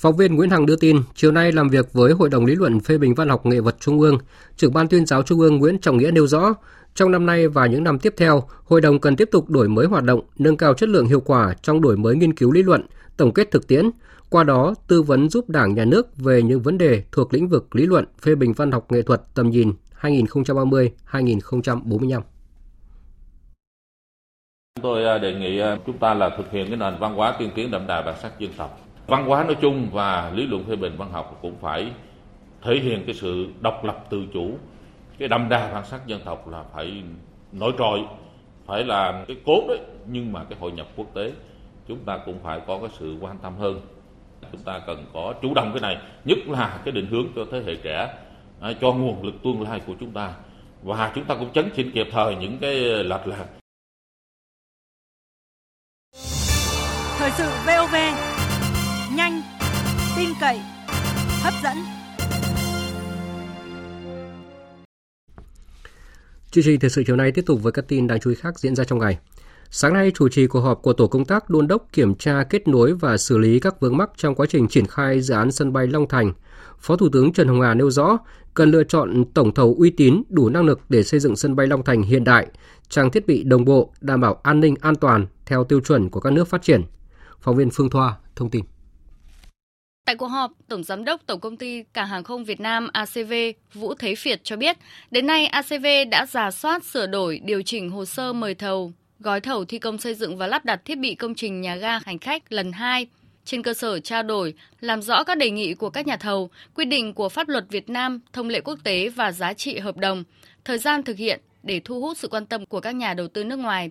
[0.00, 2.80] Phóng viên Nguyễn Hằng đưa tin, chiều nay làm việc với Hội đồng lý luận
[2.80, 4.18] phê bình văn học nghệ thuật Trung ương,
[4.56, 6.54] trưởng ban tuyên giáo Trung ương Nguyễn Trọng Nghĩa nêu rõ,
[6.94, 9.86] trong năm nay và những năm tiếp theo, hội đồng cần tiếp tục đổi mới
[9.86, 12.86] hoạt động, nâng cao chất lượng hiệu quả trong đổi mới nghiên cứu lý luận,
[13.16, 13.90] tổng kết thực tiễn,
[14.30, 17.76] qua đó tư vấn giúp Đảng nhà nước về những vấn đề thuộc lĩnh vực
[17.76, 22.20] lý luận, phê bình văn học nghệ thuật tầm nhìn 2030-2045.
[24.74, 27.36] Chúng tôi à, đề nghị à, chúng ta là thực hiện cái nền văn hóa
[27.38, 28.89] tiên tiến đậm đà bản sắc dân tộc.
[29.10, 31.92] Văn hóa nói chung và lý luận phê bình văn học cũng phải
[32.62, 34.58] thể hiện cái sự độc lập tự chủ.
[35.18, 37.02] Cái đậm đà bản sắc dân tộc là phải
[37.52, 38.00] nổi trội,
[38.66, 41.32] phải là cái cốt đấy, nhưng mà cái hội nhập quốc tế
[41.88, 43.80] chúng ta cũng phải có cái sự quan tâm hơn.
[44.52, 47.62] Chúng ta cần có chủ động cái này, nhất là cái định hướng cho thế
[47.66, 48.14] hệ trẻ,
[48.60, 50.32] à, cho nguồn lực tương lai của chúng ta.
[50.82, 53.46] Và chúng ta cũng chấn chỉnh kịp thời những cái lệch lạc
[57.18, 57.94] Thời sự VOV
[60.20, 60.60] tin cậy,
[61.42, 61.76] hấp dẫn.
[66.50, 68.58] Chương trình thời sự chiều nay tiếp tục với các tin đáng chú ý khác
[68.58, 69.18] diễn ra trong ngày.
[69.70, 72.68] Sáng nay, chủ trì cuộc họp của Tổ công tác đôn đốc kiểm tra kết
[72.68, 75.72] nối và xử lý các vướng mắc trong quá trình triển khai dự án sân
[75.72, 76.32] bay Long Thành.
[76.78, 78.18] Phó Thủ tướng Trần Hồng Hà nêu rõ,
[78.54, 81.66] cần lựa chọn tổng thầu uy tín, đủ năng lực để xây dựng sân bay
[81.66, 82.46] Long Thành hiện đại,
[82.88, 86.20] trang thiết bị đồng bộ, đảm bảo an ninh an toàn theo tiêu chuẩn của
[86.20, 86.82] các nước phát triển.
[87.40, 88.64] Phóng viên Phương Thoa thông tin.
[90.04, 93.32] Tại cuộc họp, Tổng Giám đốc Tổng Công ty Cảng Hàng không Việt Nam ACV
[93.74, 94.76] Vũ Thế Việt cho biết,
[95.10, 99.40] đến nay ACV đã giả soát sửa đổi điều chỉnh hồ sơ mời thầu, gói
[99.40, 102.18] thầu thi công xây dựng và lắp đặt thiết bị công trình nhà ga hành
[102.18, 103.06] khách lần 2
[103.44, 106.84] trên cơ sở trao đổi, làm rõ các đề nghị của các nhà thầu, quy
[106.84, 110.24] định của pháp luật Việt Nam, thông lệ quốc tế và giá trị hợp đồng,
[110.64, 113.44] thời gian thực hiện để thu hút sự quan tâm của các nhà đầu tư
[113.44, 113.90] nước ngoài.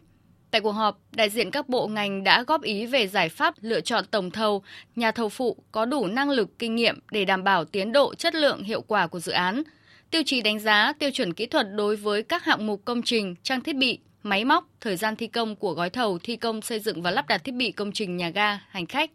[0.51, 3.81] Tại cuộc họp, đại diện các bộ ngành đã góp ý về giải pháp lựa
[3.81, 4.63] chọn tổng thầu,
[4.95, 8.35] nhà thầu phụ có đủ năng lực, kinh nghiệm để đảm bảo tiến độ, chất
[8.35, 9.63] lượng, hiệu quả của dự án.
[10.12, 13.35] Tiêu chí đánh giá, tiêu chuẩn kỹ thuật đối với các hạng mục công trình,
[13.43, 16.79] trang thiết bị, máy móc, thời gian thi công của gói thầu thi công xây
[16.79, 19.12] dựng và lắp đặt thiết bị công trình nhà ga, hành khách.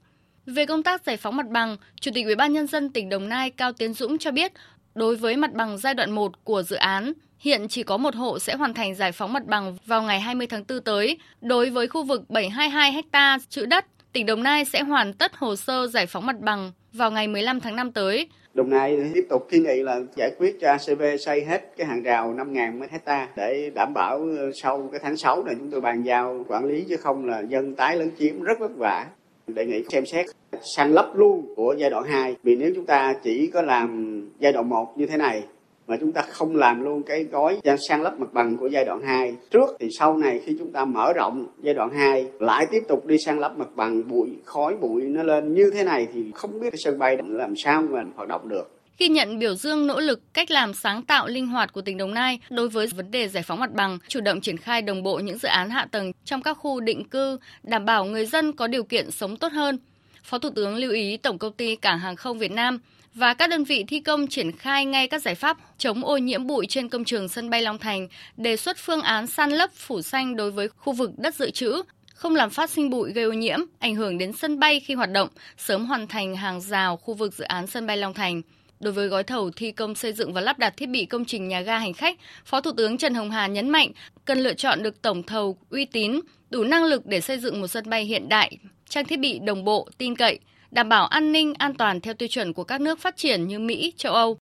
[0.46, 3.28] Về công tác giải phóng mặt bằng, Chủ tịch Ủy ban nhân dân tỉnh Đồng
[3.28, 4.52] Nai Cao Tiến Dũng cho biết,
[4.94, 7.12] đối với mặt bằng giai đoạn 1 của dự án,
[7.44, 10.46] Hiện chỉ có một hộ sẽ hoàn thành giải phóng mặt bằng vào ngày 20
[10.46, 11.18] tháng 4 tới.
[11.40, 15.56] Đối với khu vực 722 ha chữ đất, tỉnh Đồng Nai sẽ hoàn tất hồ
[15.56, 18.28] sơ giải phóng mặt bằng vào ngày 15 tháng 5 tới.
[18.54, 22.02] Đồng Nai tiếp tục kiến nghị là giải quyết cho ACV xây hết cái hàng
[22.02, 26.02] rào 5.000 mét hecta để đảm bảo sau cái tháng 6 này chúng tôi bàn
[26.02, 29.06] giao quản lý chứ không là dân tái lấn chiếm rất vất vả.
[29.46, 30.26] Đề nghị xem xét
[30.62, 34.52] sang lấp luôn của giai đoạn 2 vì nếu chúng ta chỉ có làm giai
[34.52, 35.42] đoạn 1 như thế này
[35.86, 39.02] mà chúng ta không làm luôn cái gói sang lấp mặt bằng của giai đoạn
[39.02, 42.82] 2 trước thì sau này khi chúng ta mở rộng giai đoạn 2 lại tiếp
[42.88, 46.24] tục đi sang lấp mặt bằng bụi khói bụi nó lên như thế này thì
[46.34, 49.86] không biết cái sân bay làm sao mà hoạt động được khi nhận biểu dương
[49.86, 53.10] nỗ lực cách làm sáng tạo linh hoạt của tỉnh Đồng Nai đối với vấn
[53.10, 55.86] đề giải phóng mặt bằng, chủ động triển khai đồng bộ những dự án hạ
[55.90, 59.52] tầng trong các khu định cư, đảm bảo người dân có điều kiện sống tốt
[59.52, 59.78] hơn.
[60.24, 62.78] Phó Thủ tướng lưu ý Tổng công ty Cảng hàng không Việt Nam
[63.14, 66.46] và các đơn vị thi công triển khai ngay các giải pháp chống ô nhiễm
[66.46, 70.02] bụi trên công trường sân bay Long Thành, đề xuất phương án san lấp phủ
[70.02, 71.82] xanh đối với khu vực đất dự trữ,
[72.14, 75.10] không làm phát sinh bụi gây ô nhiễm, ảnh hưởng đến sân bay khi hoạt
[75.10, 78.42] động, sớm hoàn thành hàng rào khu vực dự án sân bay Long Thành.
[78.80, 81.48] Đối với gói thầu thi công xây dựng và lắp đặt thiết bị công trình
[81.48, 83.92] nhà ga hành khách, Phó Thủ tướng Trần Hồng Hà nhấn mạnh
[84.24, 87.66] cần lựa chọn được tổng thầu uy tín, đủ năng lực để xây dựng một
[87.66, 90.38] sân bay hiện đại, trang thiết bị đồng bộ, tin cậy,
[90.74, 93.58] đảm bảo an ninh, an toàn theo tiêu chuẩn của các nước phát triển như
[93.58, 94.38] Mỹ, châu Âu.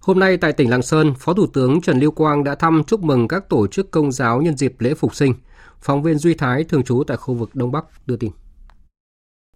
[0.00, 3.02] Hôm nay tại tỉnh Lạng Sơn, Phó Thủ tướng Trần Lưu Quang đã thăm chúc
[3.02, 5.34] mừng các tổ chức công giáo nhân dịp lễ phục sinh.
[5.80, 8.30] Phóng viên Duy Thái thường trú tại khu vực Đông Bắc đưa tin.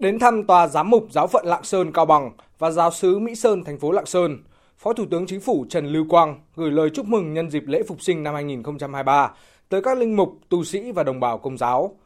[0.00, 3.34] Đến thăm tòa giám mục giáo phận Lạng Sơn Cao Bằng và giáo sứ Mỹ
[3.34, 4.38] Sơn thành phố Lạng Sơn,
[4.78, 7.82] Phó Thủ tướng Chính phủ Trần Lưu Quang gửi lời chúc mừng nhân dịp lễ
[7.88, 9.30] phục sinh năm 2023
[9.68, 11.96] tới các linh mục, tu sĩ và đồng bào công giáo.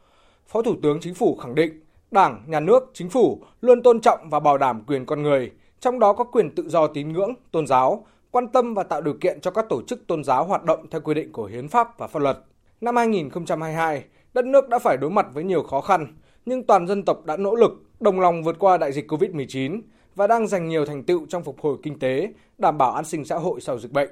[0.46, 1.81] Phó Thủ tướng Chính phủ khẳng định
[2.12, 5.98] Đảng, Nhà nước, Chính phủ luôn tôn trọng và bảo đảm quyền con người, trong
[5.98, 9.40] đó có quyền tự do tín ngưỡng, tôn giáo, quan tâm và tạo điều kiện
[9.40, 12.06] cho các tổ chức tôn giáo hoạt động theo quy định của hiến pháp và
[12.06, 12.38] pháp luật.
[12.80, 16.06] Năm 2022, đất nước đã phải đối mặt với nhiều khó khăn,
[16.46, 19.80] nhưng toàn dân tộc đã nỗ lực, đồng lòng vượt qua đại dịch COVID-19
[20.14, 23.24] và đang giành nhiều thành tựu trong phục hồi kinh tế, đảm bảo an sinh
[23.24, 24.10] xã hội sau dịch bệnh.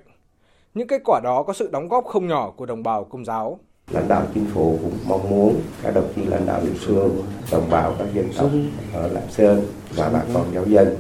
[0.74, 3.60] Những kết quả đó có sự đóng góp không nhỏ của đồng bào công giáo
[3.90, 7.22] lãnh đạo chính phủ cũng mong muốn các đồng chí lãnh đạo địa phương
[7.52, 8.50] đồng bào các dân tộc
[8.94, 10.96] ở lạng sơn và bà con giáo dân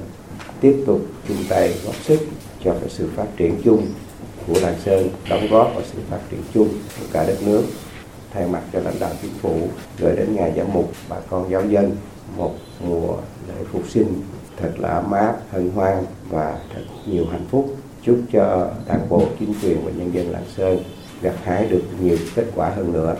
[0.60, 2.20] tiếp tục chung tay góp sức
[2.64, 3.86] cho cái sự phát triển chung
[4.46, 7.62] của lạng sơn đóng góp vào sự phát triển chung của cả đất nước
[8.32, 9.58] thay mặt cho lãnh đạo chính phủ
[9.98, 11.96] gửi đến ngài giám mục bà con giáo dân
[12.36, 13.16] một mùa
[13.48, 14.22] lễ phục sinh
[14.56, 17.76] thật là ấm áp, hân hoan và thật nhiều hạnh phúc.
[18.02, 20.78] Chúc cho đảng bộ, chính quyền và nhân dân Lạng Sơn
[21.22, 23.16] gặt hái được nhiều kết quả hơn nữa.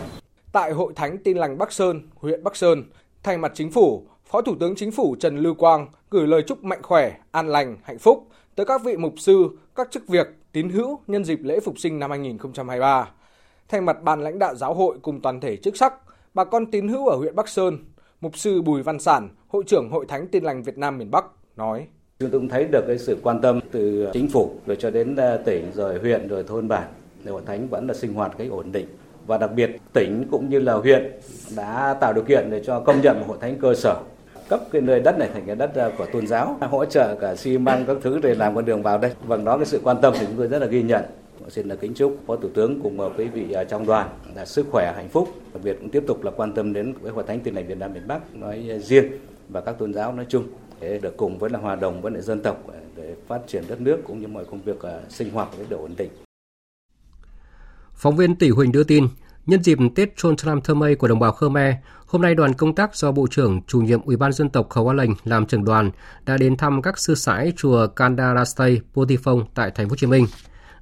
[0.51, 2.83] Tại Hội Thánh Tin Lành Bắc Sơn, huyện Bắc Sơn,
[3.23, 6.63] thay mặt chính phủ, Phó Thủ tướng Chính phủ Trần Lưu Quang gửi lời chúc
[6.63, 10.69] mạnh khỏe, an lành, hạnh phúc tới các vị mục sư, các chức việc, tín
[10.69, 13.09] hữu nhân dịp lễ phục sinh năm 2023.
[13.69, 15.93] Thay mặt ban lãnh đạo giáo hội cùng toàn thể chức sắc,
[16.33, 17.77] bà con tín hữu ở huyện Bắc Sơn,
[18.21, 21.25] mục sư Bùi Văn Sản, hội trưởng Hội Thánh Tin lành Việt Nam miền Bắc
[21.55, 21.87] nói:
[22.19, 25.15] Chúng tôi cũng thấy được cái sự quan tâm từ chính phủ rồi cho đến
[25.15, 26.87] à, tỉnh rồi huyện rồi thôn bản
[27.23, 28.87] để hội thánh vẫn là sinh hoạt cái ổn định.
[29.27, 31.11] Và đặc biệt, tỉnh cũng như là huyện
[31.55, 33.95] đã tạo điều kiện để cho công nhận hội thánh cơ sở,
[34.49, 37.35] cấp cái nơi đất này thành cái đất ờ, của tôn giáo, hỗ trợ cả
[37.35, 39.11] xi măng các thứ để làm con đường vào đây.
[39.27, 41.03] Bằng đó cái sự quan tâm thì chúng tôi rất là ghi nhận.
[41.49, 44.65] Xin là kính chúc phó thủ tướng cùng quý vị ờ, trong đoàn là sức
[44.71, 45.29] khỏe, hạnh phúc.
[45.53, 47.77] Đặc biệt cũng tiếp tục là quan tâm đến với hội thánh tin lành việt
[47.77, 49.05] nam miền bắc nói riêng
[49.49, 50.43] và các tôn giáo nói chung.
[50.79, 53.63] Để được cùng với là hòa đồng với lại dân tộc ờ, để phát triển
[53.67, 54.79] đất nước cũng như mọi công việc
[55.09, 56.09] sinh hoạt với độ ổn định.
[58.01, 59.07] Phóng viên Tỷ Huỳnh đưa tin,
[59.45, 62.75] nhân dịp Tết Chôn Tram Thơ Mây của đồng bào Khmer, hôm nay đoàn công
[62.75, 65.65] tác do Bộ trưởng chủ nhiệm Ủy ban dân tộc Khẩu Á Lệnh làm trưởng
[65.65, 65.91] đoàn
[66.25, 70.27] đã đến thăm các sư sãi chùa Kandarastay, Potifong tại thành phố Hồ Chí Minh.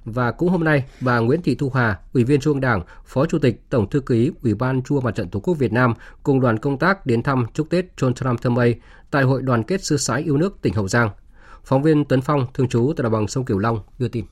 [0.04, 3.26] Và cũng hôm nay, bà Nguyễn Thị Thu Hà, Ủy viên Trung ương Đảng, Phó
[3.26, 6.40] Chủ tịch Tổng thư ký Ủy ban Chua Mặt trận Tổ quốc Việt Nam cùng
[6.40, 8.80] đoàn công tác đến thăm chúc Tết Chôn Tram Thơ Mây
[9.10, 11.10] tại Hội đoàn kết sư sãi yêu nước tỉnh Hậu Giang.
[11.64, 14.24] Phóng viên Tuấn Phong, thường trú tại đồng bằng sông Cửu Long, đưa tin.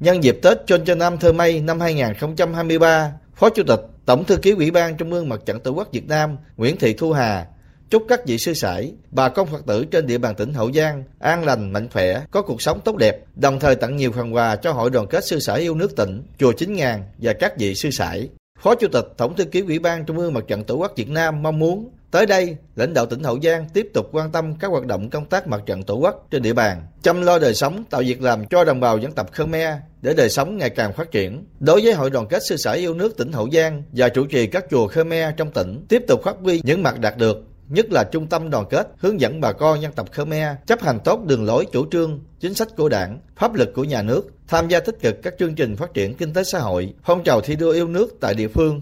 [0.00, 4.36] Nhân dịp Tết Chôn Cho Nam Thơ Mây năm 2023, Phó Chủ tịch Tổng thư
[4.36, 7.46] ký Ủy ban Trung ương Mặt trận Tổ quốc Việt Nam Nguyễn Thị Thu Hà
[7.90, 11.04] chúc các vị sư sãi, bà con Phật tử trên địa bàn tỉnh Hậu Giang
[11.18, 14.56] an lành, mạnh khỏe, có cuộc sống tốt đẹp, đồng thời tặng nhiều phần quà
[14.56, 17.74] cho Hội đoàn kết sư sãi yêu nước tỉnh, chùa Chính Ngàn và các vị
[17.74, 18.28] sư sãi.
[18.60, 21.08] Phó Chủ tịch Tổng thư ký Ủy ban Trung ương Mặt trận Tổ quốc Việt
[21.08, 24.70] Nam mong muốn tới đây, lãnh đạo tỉnh Hậu Giang tiếp tục quan tâm các
[24.70, 27.84] hoạt động công tác mặt trận Tổ quốc trên địa bàn, chăm lo đời sống,
[27.90, 31.10] tạo việc làm cho đồng bào dân tộc Khmer để đời sống ngày càng phát
[31.10, 31.44] triển.
[31.60, 34.46] Đối với Hội đoàn kết sư sãi yêu nước tỉnh Hậu Giang và chủ trì
[34.46, 38.04] các chùa Khmer trong tỉnh, tiếp tục phát huy những mặt đạt được nhất là
[38.04, 41.44] trung tâm đoàn kết, hướng dẫn bà con dân tộc Khmer chấp hành tốt đường
[41.44, 45.00] lối chủ trương, chính sách của đảng, pháp luật của nhà nước, tham gia tích
[45.00, 47.88] cực các chương trình phát triển kinh tế xã hội, phong trào thi đua yêu
[47.88, 48.80] nước tại địa phương.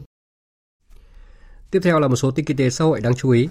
[1.70, 3.48] Tiếp theo là một số tin kinh tế xã hội đáng chú ý.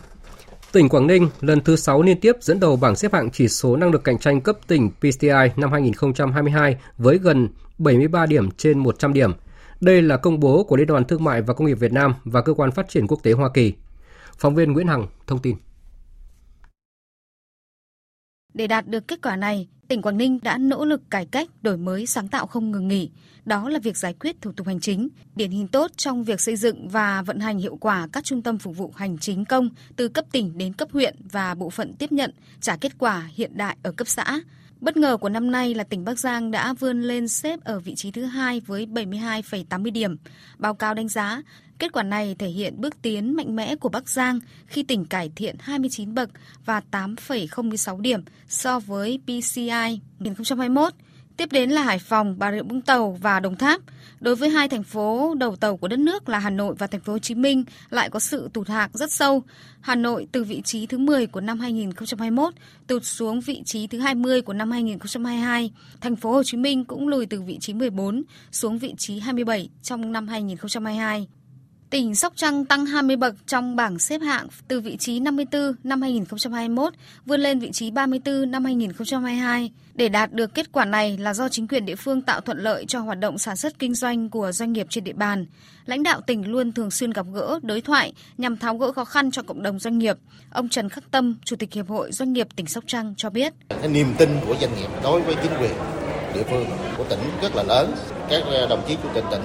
[0.72, 3.76] Tỉnh Quảng Ninh, lần thứ 6 liên tiếp dẫn đầu bảng xếp hạng chỉ số
[3.76, 9.14] năng lực cạnh tranh cấp tỉnh PCI năm 2022 với gần 73 điểm trên 100
[9.14, 9.32] điểm.
[9.82, 12.42] Đây là công bố của Liên đoàn Thương mại và Công nghiệp Việt Nam và
[12.42, 13.74] Cơ quan Phát triển Quốc tế Hoa Kỳ.
[14.38, 15.56] Phóng viên Nguyễn Hằng thông tin.
[18.54, 21.78] Để đạt được kết quả này, tỉnh Quảng Ninh đã nỗ lực cải cách, đổi
[21.78, 23.10] mới, sáng tạo không ngừng nghỉ.
[23.46, 26.56] Đó là việc giải quyết thủ tục hành chính, điển hình tốt trong việc xây
[26.56, 30.08] dựng và vận hành hiệu quả các trung tâm phục vụ hành chính công từ
[30.08, 32.32] cấp tỉnh đến cấp huyện và bộ phận tiếp nhận,
[32.62, 34.40] trả kết quả hiện đại ở cấp xã.
[34.82, 37.96] Bất ngờ của năm nay là tỉnh Bắc Giang đã vươn lên xếp ở vị
[37.96, 40.18] trí thứ hai với 72,80 điểm.
[40.58, 41.42] Báo cáo đánh giá,
[41.80, 45.32] Kết quả này thể hiện bước tiến mạnh mẽ của Bắc Giang khi tỉnh cải
[45.36, 46.30] thiện 29 bậc
[46.66, 50.94] và 8,06 điểm so với PCI 2021.
[51.38, 53.82] Tiếp đến là Hải Phòng, Bà Rịa Vũng Tàu và Đồng Tháp.
[54.20, 57.02] Đối với hai thành phố đầu tàu của đất nước là Hà Nội và thành
[57.02, 59.44] phố Hồ Chí Minh lại có sự tụt hạng rất sâu.
[59.82, 62.54] Hà Nội từ vị trí thứ 10 của năm 2021
[62.88, 65.72] tụt xuống vị trí thứ 20 của năm 2022.
[66.02, 69.70] Thành phố Hồ Chí Minh cũng lùi từ vị trí 14 xuống vị trí 27
[69.84, 71.28] trong năm 2022.
[71.90, 76.02] Tỉnh Sóc Trăng tăng 20 bậc trong bảng xếp hạng từ vị trí 54 năm
[76.02, 76.94] 2021
[77.26, 79.72] vươn lên vị trí 34 năm 2022.
[79.96, 82.86] Để đạt được kết quả này là do chính quyền địa phương tạo thuận lợi
[82.88, 85.46] cho hoạt động sản xuất kinh doanh của doanh nghiệp trên địa bàn.
[85.86, 89.32] Lãnh đạo tỉnh luôn thường xuyên gặp gỡ, đối thoại nhằm tháo gỡ khó khăn
[89.32, 90.18] cho cộng đồng doanh nghiệp.
[90.52, 93.54] Ông Trần Khắc Tâm, Chủ tịch Hiệp hội Doanh nghiệp tỉnh Sóc Trăng cho biết.
[93.70, 95.74] Cái niềm tin của doanh nghiệp đối với chính quyền
[96.34, 96.66] địa phương
[96.98, 97.94] của tỉnh rất là lớn.
[98.30, 99.42] Các đồng chí chủ tịch tỉnh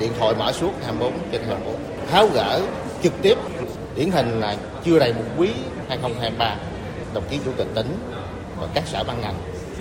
[0.00, 1.76] điện thoại mở suốt 24 trên 24
[2.10, 2.60] tháo gỡ
[3.02, 3.38] trực tiếp
[3.96, 5.50] điển hình là chưa đầy một quý
[5.88, 6.56] 2023
[7.14, 7.96] đồng chí chủ tịch tỉnh
[8.60, 9.34] và các sở ban ngành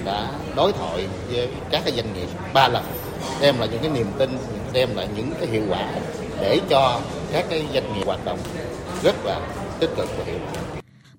[0.06, 2.84] đã đối thoại với các cái doanh nghiệp ba lần,
[3.42, 4.38] đem lại những cái niềm tin,
[4.74, 5.88] đem lại những cái hiệu quả
[6.42, 7.00] để cho
[7.32, 8.40] các cái doanh nghiệp hoạt động
[9.04, 9.40] rất là
[9.80, 10.73] tích cực và hiệu quả.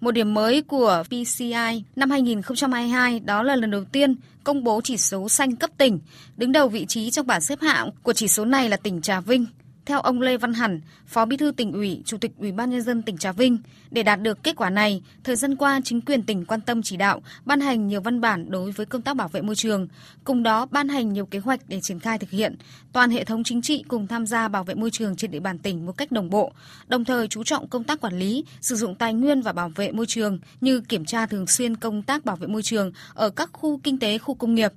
[0.04, 4.96] Một điểm mới của PCI năm 2022 đó là lần đầu tiên công bố chỉ
[4.96, 5.98] số xanh cấp tỉnh.
[6.36, 9.20] Đứng đầu vị trí trong bảng xếp hạng của chỉ số này là tỉnh Trà
[9.20, 9.46] Vinh.
[9.86, 12.82] Theo ông Lê Văn Hẳn, Phó Bí thư tỉnh ủy, Chủ tịch Ủy ban nhân
[12.82, 13.58] dân tỉnh Trà Vinh,
[13.90, 16.96] để đạt được kết quả này, thời gian qua chính quyền tỉnh quan tâm chỉ
[16.96, 19.88] đạo, ban hành nhiều văn bản đối với công tác bảo vệ môi trường,
[20.24, 22.56] cùng đó ban hành nhiều kế hoạch để triển khai thực hiện.
[22.92, 25.58] Toàn hệ thống chính trị cùng tham gia bảo vệ môi trường trên địa bàn
[25.58, 26.52] tỉnh một cách đồng bộ,
[26.86, 29.92] đồng thời chú trọng công tác quản lý, sử dụng tài nguyên và bảo vệ
[29.92, 33.50] môi trường như kiểm tra thường xuyên công tác bảo vệ môi trường ở các
[33.52, 34.72] khu kinh tế, khu công nghiệp,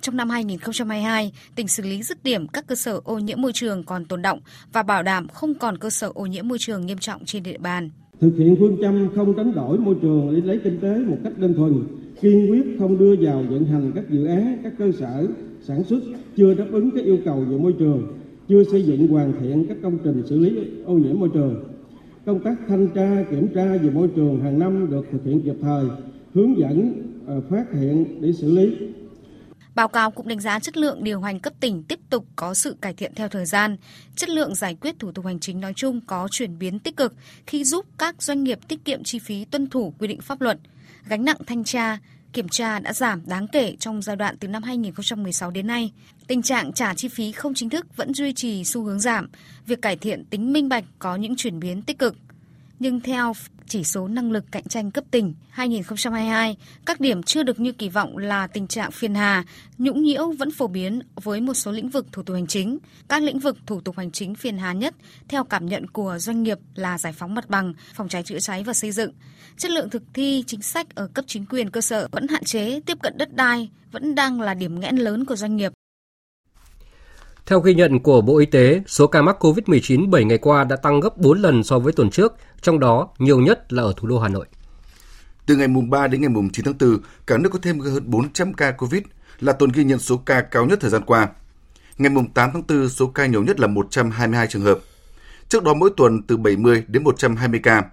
[0.00, 3.84] trong năm 2022, tỉnh xử lý dứt điểm các cơ sở ô nhiễm môi trường
[3.84, 4.40] còn tồn động
[4.72, 7.58] và bảo đảm không còn cơ sở ô nhiễm môi trường nghiêm trọng trên địa
[7.58, 7.90] bàn.
[8.20, 11.38] Thực hiện phương châm không đánh đổi môi trường để lấy kinh tế một cách
[11.38, 11.84] đơn thuần,
[12.20, 15.26] kiên quyết không đưa vào vận hành các dự án, các cơ sở
[15.62, 16.00] sản xuất
[16.36, 19.76] chưa đáp ứng các yêu cầu về môi trường, chưa xây dựng hoàn thiện các
[19.82, 21.64] công trình xử lý ô nhiễm môi trường.
[22.26, 25.56] Công tác thanh tra, kiểm tra về môi trường hàng năm được thực hiện kịp
[25.62, 25.84] thời,
[26.34, 26.92] hướng dẫn,
[27.26, 28.76] ờ, phát hiện để xử lý,
[29.78, 32.76] Báo cáo cũng đánh giá chất lượng điều hành cấp tỉnh tiếp tục có sự
[32.80, 33.76] cải thiện theo thời gian.
[34.16, 37.14] Chất lượng giải quyết thủ tục hành chính nói chung có chuyển biến tích cực
[37.46, 40.58] khi giúp các doanh nghiệp tiết kiệm chi phí tuân thủ quy định pháp luật.
[41.08, 41.98] Gánh nặng thanh tra,
[42.32, 45.92] kiểm tra đã giảm đáng kể trong giai đoạn từ năm 2016 đến nay.
[46.26, 49.28] Tình trạng trả chi phí không chính thức vẫn duy trì xu hướng giảm.
[49.66, 52.16] Việc cải thiện tính minh bạch có những chuyển biến tích cực.
[52.78, 53.32] Nhưng theo
[53.68, 57.88] chỉ số năng lực cạnh tranh cấp tỉnh 2022, các điểm chưa được như kỳ
[57.88, 59.44] vọng là tình trạng phiền hà,
[59.78, 62.78] nhũng nhiễu vẫn phổ biến với một số lĩnh vực thủ tục hành chính.
[63.08, 64.94] Các lĩnh vực thủ tục hành chính phiền hà nhất
[65.28, 68.64] theo cảm nhận của doanh nghiệp là giải phóng mặt bằng, phòng cháy chữa cháy
[68.64, 69.12] và xây dựng.
[69.56, 72.80] Chất lượng thực thi chính sách ở cấp chính quyền cơ sở vẫn hạn chế,
[72.80, 75.72] tiếp cận đất đai vẫn đang là điểm nghẽn lớn của doanh nghiệp.
[77.48, 80.76] Theo ghi nhận của Bộ Y tế, số ca mắc COVID-19 7 ngày qua đã
[80.76, 84.08] tăng gấp 4 lần so với tuần trước, trong đó nhiều nhất là ở thủ
[84.08, 84.46] đô Hà Nội.
[85.46, 88.02] Từ ngày mùng 3 đến ngày mùng 9 tháng 4, cả nước có thêm hơn
[88.06, 89.02] 400 ca COVID,
[89.40, 91.28] là tuần ghi nhận số ca cao nhất thời gian qua.
[91.98, 94.78] Ngày mùng 8 tháng 4, số ca nhiều nhất là 122 trường hợp.
[95.48, 97.84] Trước đó mỗi tuần từ 70 đến 120 ca.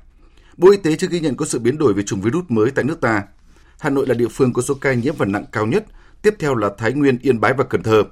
[0.57, 2.85] Bộ Y tế chưa ghi nhận có sự biến đổi về chủng virus mới tại
[2.85, 3.23] nước ta.
[3.79, 5.85] Hà Nội là địa phương có số ca nhiễm và nặng cao nhất,
[6.21, 8.03] tiếp theo là Thái Nguyên, Yên Bái và Cần Thơ.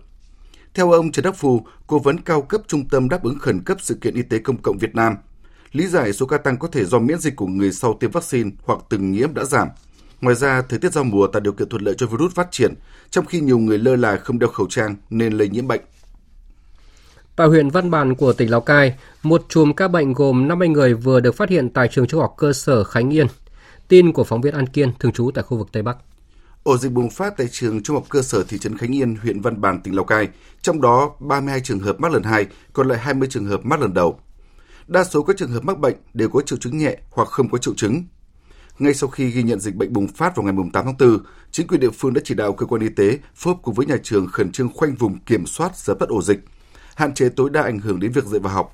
[0.73, 3.77] Theo ông Trần Đắc Phu, cố vấn cao cấp Trung tâm đáp ứng khẩn cấp
[3.81, 5.15] sự kiện y tế công cộng Việt Nam,
[5.71, 8.51] lý giải số ca tăng có thể do miễn dịch của người sau tiêm vaccine
[8.63, 9.67] hoặc từng nhiễm đã giảm.
[10.21, 12.73] Ngoài ra, thời tiết giao mùa tạo điều kiện thuận lợi cho virus phát triển,
[13.09, 15.81] trong khi nhiều người lơ là không đeo khẩu trang nên lây nhiễm bệnh.
[17.35, 20.93] Tại huyện Văn Bàn của tỉnh Lào Cai, một chùm ca bệnh gồm 50 người
[20.93, 23.27] vừa được phát hiện tại trường trung học cơ sở Khánh Yên.
[23.87, 25.97] Tin của phóng viên An Kiên, thường trú tại khu vực Tây Bắc.
[26.63, 29.41] Ổ dịch bùng phát tại trường Trung học cơ sở thị trấn Khánh Yên, huyện
[29.41, 30.27] Văn Bàn, tỉnh Lào Cai,
[30.61, 33.93] trong đó 32 trường hợp mắc lần 2, còn lại 20 trường hợp mắc lần
[33.93, 34.19] đầu.
[34.87, 37.57] Đa số các trường hợp mắc bệnh đều có triệu chứng nhẹ hoặc không có
[37.57, 38.03] triệu chứng.
[38.79, 41.19] Ngay sau khi ghi nhận dịch bệnh bùng phát vào ngày 8 tháng 4,
[41.51, 43.85] chính quyền địa phương đã chỉ đạo cơ quan y tế phối hợp cùng với
[43.85, 46.39] nhà trường khẩn trương khoanh vùng kiểm soát dập tắt ổ dịch,
[46.95, 48.73] hạn chế tối đa ảnh hưởng đến việc dạy và học.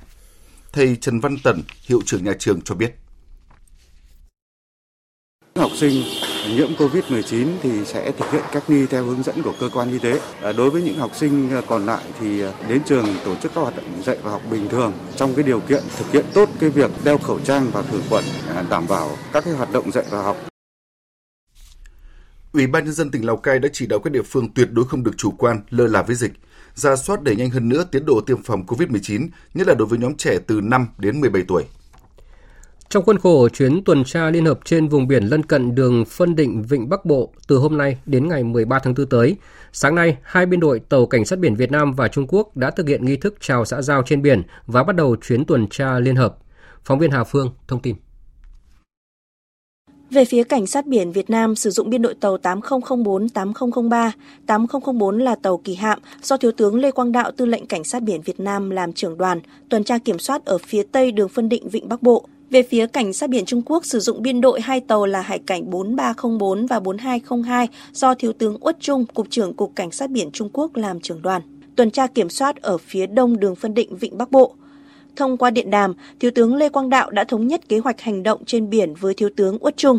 [0.73, 2.95] Thầy Trần Văn Tần, hiệu trưởng nhà trường cho biết.
[5.56, 6.04] Học sinh
[6.47, 9.99] nhiễm COVID-19 thì sẽ thực hiện cách ly theo hướng dẫn của cơ quan y
[9.99, 10.19] tế.
[10.41, 13.52] À, đối với những học sinh à, còn lại thì à, đến trường tổ chức
[13.56, 16.49] các hoạt động dạy và học bình thường trong cái điều kiện thực hiện tốt
[16.60, 18.23] cái việc đeo khẩu trang và khử khuẩn
[18.69, 20.38] đảm bảo các cái hoạt động dạy và học.
[22.54, 24.86] Ủy ban nhân dân tỉnh Lào Cai đã chỉ đạo các địa phương tuyệt đối
[24.86, 26.32] không được chủ quan, lơ là với dịch,
[26.75, 29.99] ra soát đẩy nhanh hơn nữa tiến độ tiêm phòng COVID-19, nhất là đối với
[29.99, 31.63] nhóm trẻ từ 5 đến 17 tuổi.
[32.89, 36.36] Trong khuôn khổ chuyến tuần tra liên hợp trên vùng biển lân cận đường phân
[36.36, 39.36] định Vịnh Bắc Bộ từ hôm nay đến ngày 13 tháng 4 tới,
[39.71, 42.71] sáng nay, hai biên đội tàu cảnh sát biển Việt Nam và Trung Quốc đã
[42.71, 45.99] thực hiện nghi thức chào xã giao trên biển và bắt đầu chuyến tuần tra
[45.99, 46.38] liên hợp.
[46.84, 47.95] Phóng viên Hà Phương thông tin.
[50.10, 54.12] Về phía Cảnh sát biển Việt Nam sử dụng biên đội tàu 8004, 8003,
[54.45, 58.04] 8004 là tàu kỳ hạm do Thiếu tướng Lê Quang Đạo, Tư lệnh Cảnh sát
[58.04, 61.49] biển Việt Nam làm trưởng đoàn, tuần tra kiểm soát ở phía tây đường phân
[61.49, 62.25] định Vịnh Bắc Bộ.
[62.49, 65.39] Về phía Cảnh sát biển Trung Quốc sử dụng biên đội hai tàu là Hải
[65.39, 70.31] cảnh 4304 và 4202 do Thiếu tướng Uất Trung, Cục trưởng Cục Cảnh sát biển
[70.31, 71.41] Trung Quốc làm trưởng đoàn.
[71.75, 74.55] Tuần tra kiểm soát ở phía đông đường phân định Vịnh Bắc Bộ.
[75.15, 78.23] Thông qua điện đàm, Thiếu tướng Lê Quang Đạo đã thống nhất kế hoạch hành
[78.23, 79.97] động trên biển với Thiếu tướng Uất Trung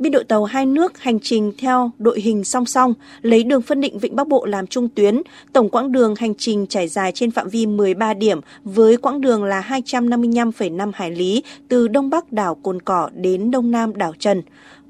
[0.00, 3.80] biên đội tàu hai nước hành trình theo đội hình song song, lấy đường phân
[3.80, 5.22] định Vịnh Bắc Bộ làm trung tuyến.
[5.52, 9.44] Tổng quãng đường hành trình trải dài trên phạm vi 13 điểm với quãng đường
[9.44, 14.42] là 255,5 hải lý từ đông bắc đảo Cồn Cỏ đến đông nam đảo Trần.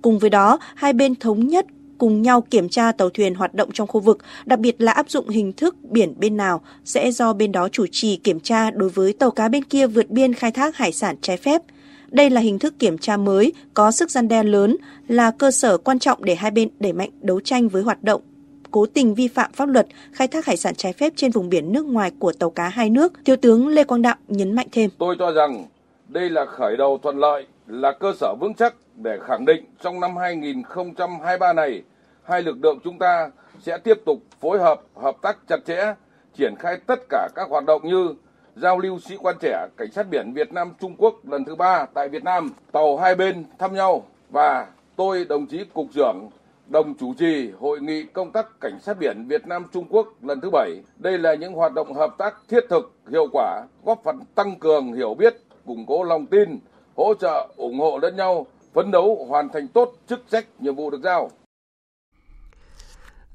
[0.03, 1.67] Cùng với đó, hai bên thống nhất
[1.99, 5.11] cùng nhau kiểm tra tàu thuyền hoạt động trong khu vực, đặc biệt là áp
[5.11, 8.89] dụng hình thức biển bên nào sẽ do bên đó chủ trì kiểm tra đối
[8.89, 11.63] với tàu cá bên kia vượt biên khai thác hải sản trái phép.
[12.11, 14.77] Đây là hình thức kiểm tra mới, có sức gian đe lớn,
[15.09, 18.23] là cơ sở quan trọng để hai bên đẩy mạnh đấu tranh với hoạt động
[18.71, 21.73] cố tình vi phạm pháp luật khai thác hải sản trái phép trên vùng biển
[21.73, 24.91] nước ngoài của tàu cá hai nước, Thiếu tướng Lê Quang Đạo nhấn mạnh thêm.
[24.99, 25.65] Tôi cho rằng
[26.09, 30.01] đây là khởi đầu thuận lợi, là cơ sở vững chắc để khẳng định trong
[30.01, 31.83] năm 2023 này,
[32.23, 33.31] hai lực lượng chúng ta
[33.61, 35.95] sẽ tiếp tục phối hợp, hợp tác chặt chẽ,
[36.39, 38.15] triển khai tất cả các hoạt động như
[38.57, 41.87] giao lưu sĩ quan trẻ cảnh sát biển Việt Nam Trung Quốc lần thứ ba
[41.95, 46.31] tại Việt Nam, tàu hai bên thăm nhau và tôi đồng chí cục trưởng
[46.67, 50.41] đồng chủ trì hội nghị công tác cảnh sát biển Việt Nam Trung Quốc lần
[50.41, 50.71] thứ bảy.
[50.97, 54.93] Đây là những hoạt động hợp tác thiết thực, hiệu quả, góp phần tăng cường
[54.93, 55.37] hiểu biết,
[55.67, 56.59] củng cố lòng tin,
[56.97, 60.91] hỗ trợ, ủng hộ lẫn nhau, phấn đấu hoàn thành tốt chức trách nhiệm vụ
[60.91, 61.31] được giao.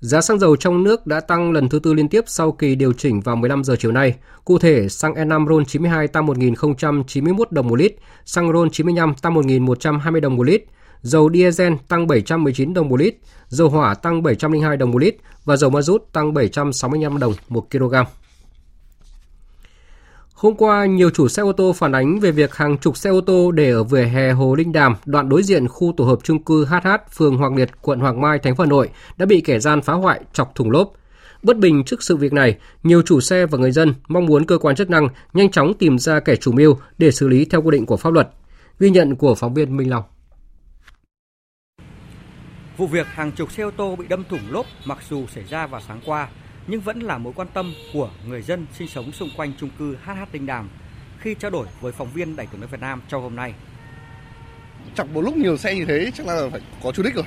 [0.06, 2.94] Giá xăng dầu trong nước đã tăng lần thứ tư liên tiếp sau kỳ điều
[2.94, 4.16] chỉnh vào 15 giờ chiều nay.
[4.44, 7.96] Cụ thể, xăng E5 RON 92 tăng 1.091 đồng một lít,
[8.26, 10.64] xăng RON 95 tăng 1.120 đồng một lít,
[11.02, 13.16] dầu diesel tăng 719 đồng một lít,
[13.48, 17.72] dầu hỏa tăng 702 đồng một lít và dầu ma rút tăng 765 đồng một
[17.72, 17.96] kg.
[20.36, 23.22] Hôm qua, nhiều chủ xe ô tô phản ánh về việc hàng chục xe ô
[23.22, 26.44] tô để ở vỉa hè Hồ Linh Đàm, đoạn đối diện khu tổ hợp chung
[26.44, 29.60] cư HH, phường Hoàng Liệt, quận Hoàng Mai, thành phố Hà Nội đã bị kẻ
[29.60, 30.94] gian phá hoại, chọc thủng lốp.
[31.44, 34.58] Bất bình trước sự việc này, nhiều chủ xe và người dân mong muốn cơ
[34.58, 37.72] quan chức năng nhanh chóng tìm ra kẻ chủ mưu để xử lý theo quy
[37.72, 38.30] định của pháp luật.
[38.80, 40.04] Ghi nhận của phóng viên Minh Long.
[42.78, 45.68] Vụ việc hàng chục xe ô tô bị đâm thủng lốp mặc dù xảy ra
[45.68, 46.28] vào sáng qua,
[46.68, 49.98] nhưng vẫn là mối quan tâm của người dân sinh sống xung quanh chung cư
[50.06, 50.70] HH Linh Đàm
[51.20, 53.54] khi trao đổi với phóng viên Đài tiếng nói Việt Nam trong hôm nay.
[54.96, 57.26] Chọc một lúc nhiều xe như thế chắc là phải có chủ đích rồi,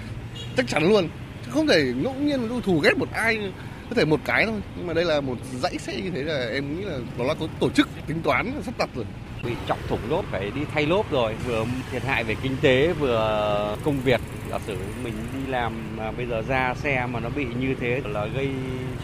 [0.57, 1.09] chắc chắn luôn.
[1.45, 3.53] chứ Không thể ngẫu nhiên thù ghét một ai
[3.89, 6.49] có thể một cái thôi nhưng mà đây là một dãy xe như thế là
[6.53, 9.05] em nghĩ là nó là có tổ chức tính toán sắp đặt rồi
[9.43, 11.35] bị chọc thủng lốp, phải đi thay lốp rồi.
[11.47, 14.21] Vừa thiệt hại về kinh tế, vừa công việc.
[14.51, 18.01] Giả sử mình đi làm mà bây giờ ra xe mà nó bị như thế
[18.05, 18.49] là gây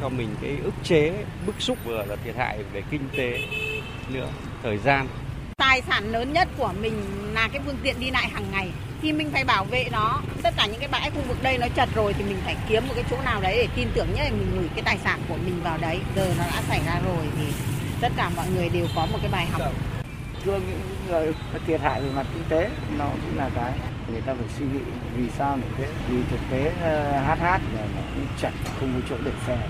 [0.01, 1.13] cho mình cái ức chế,
[1.47, 3.39] bức xúc, vừa là thiệt hại về kinh tế
[4.09, 4.29] nữa.
[4.63, 5.07] Thời gian.
[5.57, 7.03] Tài sản lớn nhất của mình
[7.35, 8.69] là cái phương tiện đi lại hàng ngày.
[9.03, 11.67] Thì mình phải bảo vệ nó, tất cả những cái bãi khu vực đây nó
[11.77, 14.25] chật rồi thì mình phải kiếm một cái chỗ nào đấy để tin tưởng nhất
[14.25, 15.99] là mình gửi cái tài sản của mình vào đấy.
[16.17, 17.45] Giờ nó đã xảy ra rồi thì
[18.01, 19.63] tất cả mọi người đều có một cái bài học
[20.45, 21.35] thương những người
[21.67, 23.73] thiệt hại về mặt kinh tế nó cũng là cái
[24.13, 24.81] người ta phải suy nghĩ
[25.17, 25.89] vì sao như thế.
[26.09, 26.73] Vì thực tế
[27.27, 29.69] hát hát là nó cũng chặt không có chỗ để xe.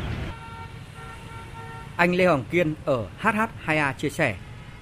[1.96, 4.36] Anh Lê Hoàng Kiên ở HH2A chia sẻ,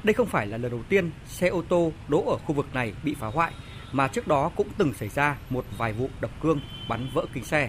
[0.05, 2.93] đây không phải là lần đầu tiên xe ô tô đỗ ở khu vực này
[3.03, 3.53] bị phá hoại,
[3.93, 7.45] mà trước đó cũng từng xảy ra một vài vụ đập cương bắn vỡ kính
[7.45, 7.69] xe.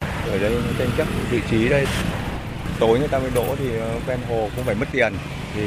[0.00, 1.86] Ở đây tranh chấp vị trí đây,
[2.78, 5.12] tối người ta mới đỗ thì ờ, ven hồ cũng phải mất tiền
[5.54, 5.62] thì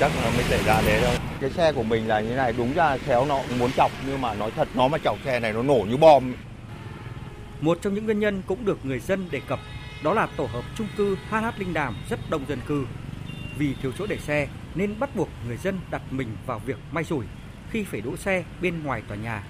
[0.00, 1.12] chắc nó mới xảy ra thế đâu.
[1.40, 4.20] Cái xe của mình là như này, đúng ra khéo nó cũng muốn chọc nhưng
[4.20, 6.34] mà nói thật nó mà chọc xe này nó nổ như bom.
[7.60, 9.58] Một trong những nguyên nhân cũng được người dân đề cập
[10.02, 12.86] đó là tổ hợp chung cư HH Linh Đàm rất đông dân cư.
[13.58, 17.04] Vì thiếu chỗ để xe nên bắt buộc người dân đặt mình vào việc may
[17.04, 17.24] rủi
[17.70, 19.42] khi phải đỗ xe bên ngoài tòa nhà.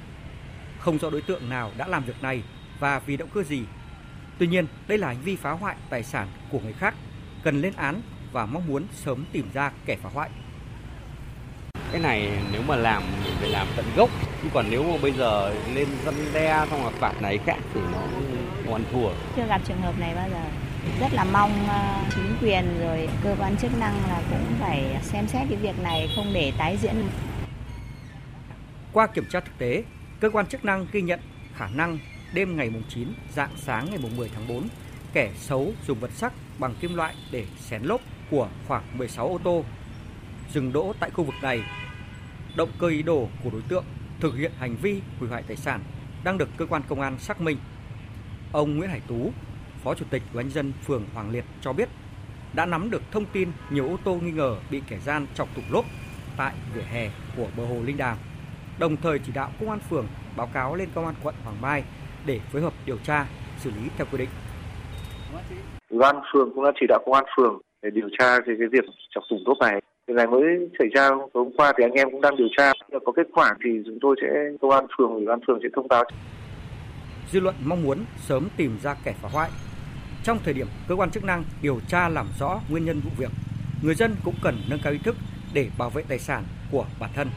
[0.78, 2.42] Không rõ đối tượng nào đã làm việc này
[2.78, 3.62] và vì động cơ gì.
[4.38, 6.94] Tuy nhiên, đây là hành vi phá hoại tài sản của người khác,
[7.42, 8.00] cần lên án
[8.32, 10.30] và mong muốn sớm tìm ra kẻ phá hoại.
[11.92, 14.10] Cái này nếu mà làm mình phải làm tận gốc,
[14.42, 17.80] chứ còn nếu mà bây giờ lên dân đe xong là phạt này khác thì
[17.92, 17.98] nó
[18.66, 19.08] hoàn thua.
[19.36, 20.44] Chưa gặp trường hợp này bao giờ.
[21.00, 25.28] Rất là mong ờ, chính quyền rồi cơ quan chức năng là cũng phải xem
[25.28, 26.94] xét cái việc này không để tái diễn.
[28.92, 29.84] Qua kiểm tra thực tế,
[30.20, 31.20] cơ quan chức năng ghi nhận
[31.56, 31.98] khả năng
[32.34, 34.68] đêm ngày mùng 9, dạng sáng ngày 10 tháng 4,
[35.12, 39.38] kẻ xấu dùng vật sắc bằng kim loại để xén lốp của khoảng 16 ô
[39.44, 39.64] tô
[40.52, 41.62] dừng đỗ tại khu vực này.
[42.56, 43.84] Động cơ ý đồ của đối tượng
[44.20, 45.80] thực hiện hành vi hủy hoại tài sản
[46.24, 47.58] đang được cơ quan công an xác minh.
[48.52, 49.32] Ông Nguyễn Hải Tú,
[49.84, 51.88] Phó Chủ tịch Ủy ban dân phường Hoàng Liệt cho biết
[52.52, 55.72] đã nắm được thông tin nhiều ô tô nghi ngờ bị kẻ gian chọc thủng
[55.72, 55.84] lốp
[56.36, 58.16] tại vỉa hè của bờ hồ Linh Đàm.
[58.78, 60.06] Đồng thời chỉ đạo công an phường
[60.36, 61.84] báo cáo lên công an quận Hoàng Mai
[62.26, 63.26] để phối hợp điều tra,
[63.58, 64.28] xử lý theo quy định.
[65.90, 68.68] Ủy ban phường cũng đã chỉ đạo công an phường để điều tra về cái
[68.72, 69.80] việc chọc thủng lốp này.
[70.06, 70.42] Việc này mới
[70.78, 72.72] xảy ra hôm qua thì anh em cũng đang điều tra.
[73.04, 74.26] Có kết quả thì chúng tôi sẽ
[74.60, 76.04] công an phường, ủy ban phường sẽ thông báo.
[77.32, 79.50] Dư luận mong muốn sớm tìm ra kẻ phá hoại.
[80.24, 83.30] Trong thời điểm cơ quan chức năng điều tra làm rõ nguyên nhân vụ việc,
[83.82, 85.16] người dân cũng cần nâng cao ý thức
[85.54, 87.28] để bảo vệ tài sản của bản thân.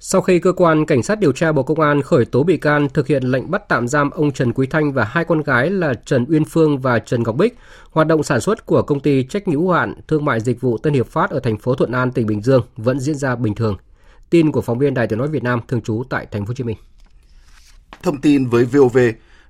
[0.00, 2.88] Sau khi cơ quan cảnh sát điều tra Bộ Công an khởi tố bị can
[2.94, 5.94] thực hiện lệnh bắt tạm giam ông Trần Quý Thanh và hai con gái là
[5.94, 7.58] Trần Uyên Phương và Trần Ngọc Bích,
[7.90, 10.78] hoạt động sản xuất của công ty trách nhiệm hữu hạn thương mại dịch vụ
[10.78, 13.54] Tân Hiệp Phát ở thành phố Thuận An, tỉnh Bình Dương vẫn diễn ra bình
[13.54, 13.76] thường.
[14.30, 16.54] Tin của phóng viên Đài Tiếng nói Việt Nam thường trú tại thành phố Hồ
[16.54, 16.76] Chí Minh.
[18.02, 18.98] Thông tin với VOV,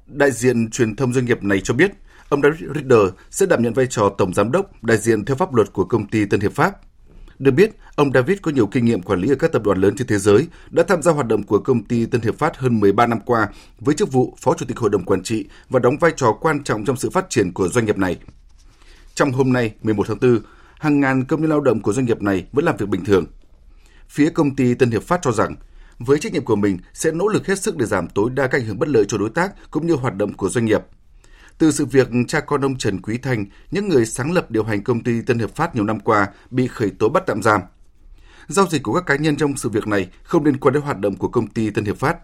[0.07, 1.91] Đại diện truyền thông doanh nghiệp này cho biết,
[2.29, 5.55] ông David Ritter sẽ đảm nhận vai trò tổng giám đốc đại diện theo pháp
[5.55, 6.77] luật của công ty Tân Hiệp Phát.
[7.39, 9.95] Được biết, ông David có nhiều kinh nghiệm quản lý ở các tập đoàn lớn
[9.97, 12.80] trên thế giới, đã tham gia hoạt động của công ty Tân Hiệp Phát hơn
[12.80, 13.49] 13 năm qua
[13.80, 16.64] với chức vụ Phó Chủ tịch Hội đồng Quản trị và đóng vai trò quan
[16.64, 18.16] trọng trong sự phát triển của doanh nghiệp này.
[19.14, 20.41] Trong hôm nay, 11 tháng 4,
[20.78, 23.26] hàng ngàn công nhân lao động của doanh nghiệp này vẫn làm việc bình thường.
[24.09, 25.57] Phía công ty Tân Hiệp Phát cho rằng,
[25.99, 28.61] với trách nhiệm của mình sẽ nỗ lực hết sức để giảm tối đa các
[28.61, 30.80] ảnh hưởng bất lợi cho đối tác cũng như hoạt động của doanh nghiệp.
[31.59, 34.85] Từ sự việc cha con ông Trần Quý Thanh, những người sáng lập điều hành
[34.85, 37.61] công ty Tân Hiệp Phát nhiều năm qua bị khởi tố bắt tạm giam.
[38.49, 40.99] Giao dịch của các cá nhân trong sự việc này không liên quan đến hoạt
[40.99, 42.17] động của công ty Tân Hiệp Phát.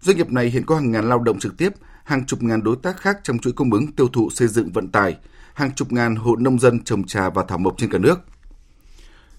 [0.00, 1.72] Doanh nghiệp này hiện có hàng ngàn lao động trực tiếp,
[2.04, 4.88] hàng chục ngàn đối tác khác trong chuỗi cung ứng tiêu thụ xây dựng vận
[4.88, 5.16] tải,
[5.54, 8.20] hàng chục ngàn hộ nông dân trồng trà và thảo mộc trên cả nước.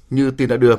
[0.09, 0.75] Như tin đã đưa,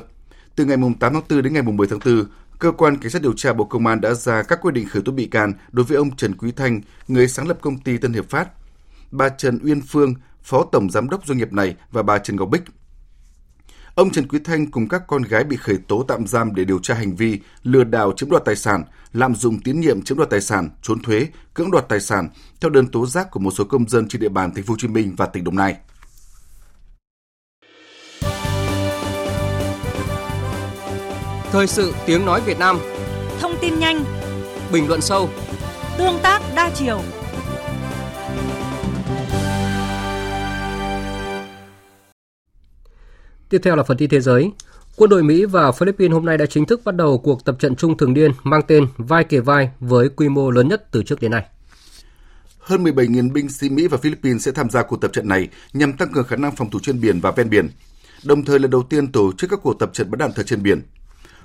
[0.55, 2.25] từ ngày 8 tháng 4 đến ngày 10 tháng 4,
[2.59, 5.01] Cơ quan Cảnh sát điều tra Bộ Công an đã ra các quyết định khởi
[5.01, 8.13] tố bị can đối với ông Trần Quý Thanh, người sáng lập công ty Tân
[8.13, 8.49] Hiệp Phát,
[9.11, 12.49] bà Trần Uyên Phương, phó tổng giám đốc doanh nghiệp này và bà Trần Ngọc
[12.49, 12.61] Bích.
[13.95, 16.79] Ông Trần Quý Thanh cùng các con gái bị khởi tố tạm giam để điều
[16.79, 18.83] tra hành vi lừa đảo chiếm đoạt tài sản,
[19.13, 22.29] lạm dụng tín nhiệm chiếm đoạt tài sản, trốn thuế, cưỡng đoạt tài sản
[22.61, 24.77] theo đơn tố giác của một số công dân trên địa bàn thành phố Hồ
[24.79, 25.77] Chí Minh và tỉnh Đồng Nai.
[31.51, 32.79] Thời sự tiếng nói Việt Nam
[33.39, 34.03] Thông tin nhanh
[34.71, 35.29] Bình luận sâu
[35.97, 37.01] Tương tác đa chiều
[43.49, 44.51] Tiếp theo là phần tin thế giới.
[44.95, 47.75] Quân đội Mỹ và Philippines hôm nay đã chính thức bắt đầu cuộc tập trận
[47.75, 51.21] chung thường niên mang tên Vai kề vai với quy mô lớn nhất từ trước
[51.21, 51.45] đến nay.
[52.59, 55.93] Hơn 17.000 binh sĩ Mỹ và Philippines sẽ tham gia cuộc tập trận này nhằm
[55.93, 57.69] tăng cường khả năng phòng thủ trên biển và ven biển,
[58.23, 60.63] đồng thời là đầu tiên tổ chức các cuộc tập trận bắn đạn thật trên
[60.63, 60.81] biển.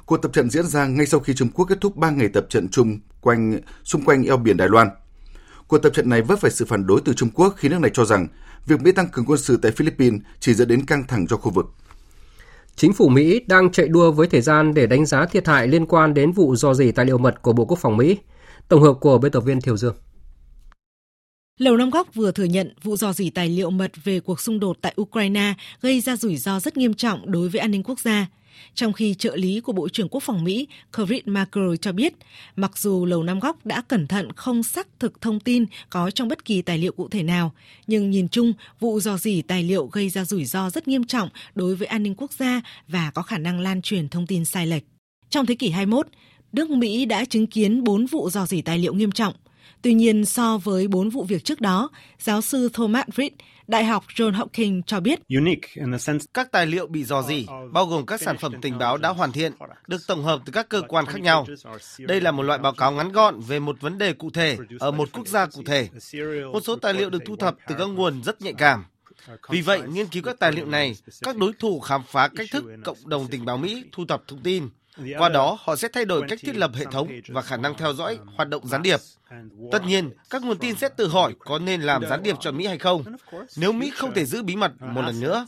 [0.07, 2.47] Cuộc tập trận diễn ra ngay sau khi Trung Quốc kết thúc 3 ngày tập
[2.49, 4.89] trận chung quanh xung quanh eo biển Đài Loan.
[5.69, 7.91] Cuộc tập trận này vấp phải sự phản đối từ Trung Quốc khi nước này
[7.95, 8.27] cho rằng
[8.67, 11.51] việc Mỹ tăng cường quân sự tại Philippines chỉ dẫn đến căng thẳng cho khu
[11.51, 11.67] vực.
[12.77, 15.87] Chính phủ Mỹ đang chạy đua với thời gian để đánh giá thiệt hại liên
[15.87, 18.19] quan đến vụ dò dỉ tài liệu mật của Bộ Quốc phòng Mỹ.
[18.69, 19.95] Tổng hợp của biên tập viên Thiều Dương.
[21.59, 24.61] Lầu Năm Góc vừa thừa nhận vụ dò dỉ tài liệu mật về cuộc xung
[24.61, 28.01] đột tại Ukraine gây ra rủi ro rất nghiêm trọng đối với an ninh quốc
[28.01, 28.27] gia.
[28.75, 32.15] Trong khi trợ lý của Bộ trưởng Quốc phòng Mỹ Kevin McCall cho biết,
[32.57, 36.29] mặc dù Lầu Năm Góc đã cẩn thận không xác thực thông tin có trong
[36.29, 37.53] bất kỳ tài liệu cụ thể nào,
[37.87, 41.29] nhưng nhìn chung, vụ dò dỉ tài liệu gây ra rủi ro rất nghiêm trọng
[41.55, 44.67] đối với an ninh quốc gia và có khả năng lan truyền thông tin sai
[44.67, 44.83] lệch.
[45.31, 46.07] Trong thế kỷ 21,
[46.53, 49.35] nước Mỹ đã chứng kiến 4 vụ dò dỉ tài liệu nghiêm trọng.
[49.83, 53.33] Tuy nhiên, so với bốn vụ việc trước đó, giáo sư Thomas Reed,
[53.67, 55.21] Đại học John Hopkins cho biết.
[56.35, 59.33] Các tài liệu bị dò dỉ, bao gồm các sản phẩm tình báo đã hoàn
[59.33, 59.53] thiện,
[59.87, 61.47] được tổng hợp từ các cơ quan khác nhau.
[61.99, 64.91] Đây là một loại báo cáo ngắn gọn về một vấn đề cụ thể ở
[64.91, 65.89] một quốc gia cụ thể.
[66.53, 68.85] Một số tài liệu được thu thập từ các nguồn rất nhạy cảm.
[69.49, 72.65] Vì vậy, nghiên cứu các tài liệu này, các đối thủ khám phá cách thức
[72.85, 74.69] cộng đồng tình báo Mỹ thu thập thông tin.
[75.19, 77.95] Qua đó, họ sẽ thay đổi cách thiết lập hệ thống và khả năng theo
[77.95, 79.01] dõi hoạt động gián điệp.
[79.73, 82.67] Tất nhiên, các nguồn tin sẽ tự hỏi có nên làm gián điệp cho Mỹ
[82.67, 83.05] hay không,
[83.57, 85.47] nếu Mỹ không thể giữ bí mật một lần nữa.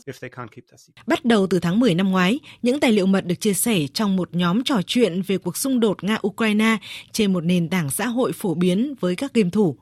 [1.07, 4.15] Bắt đầu từ tháng 10 năm ngoái, những tài liệu mật được chia sẻ trong
[4.15, 6.77] một nhóm trò chuyện về cuộc xung đột Nga-Ukraine
[7.11, 9.77] trên một nền tảng xã hội phổ biến với các game thủ.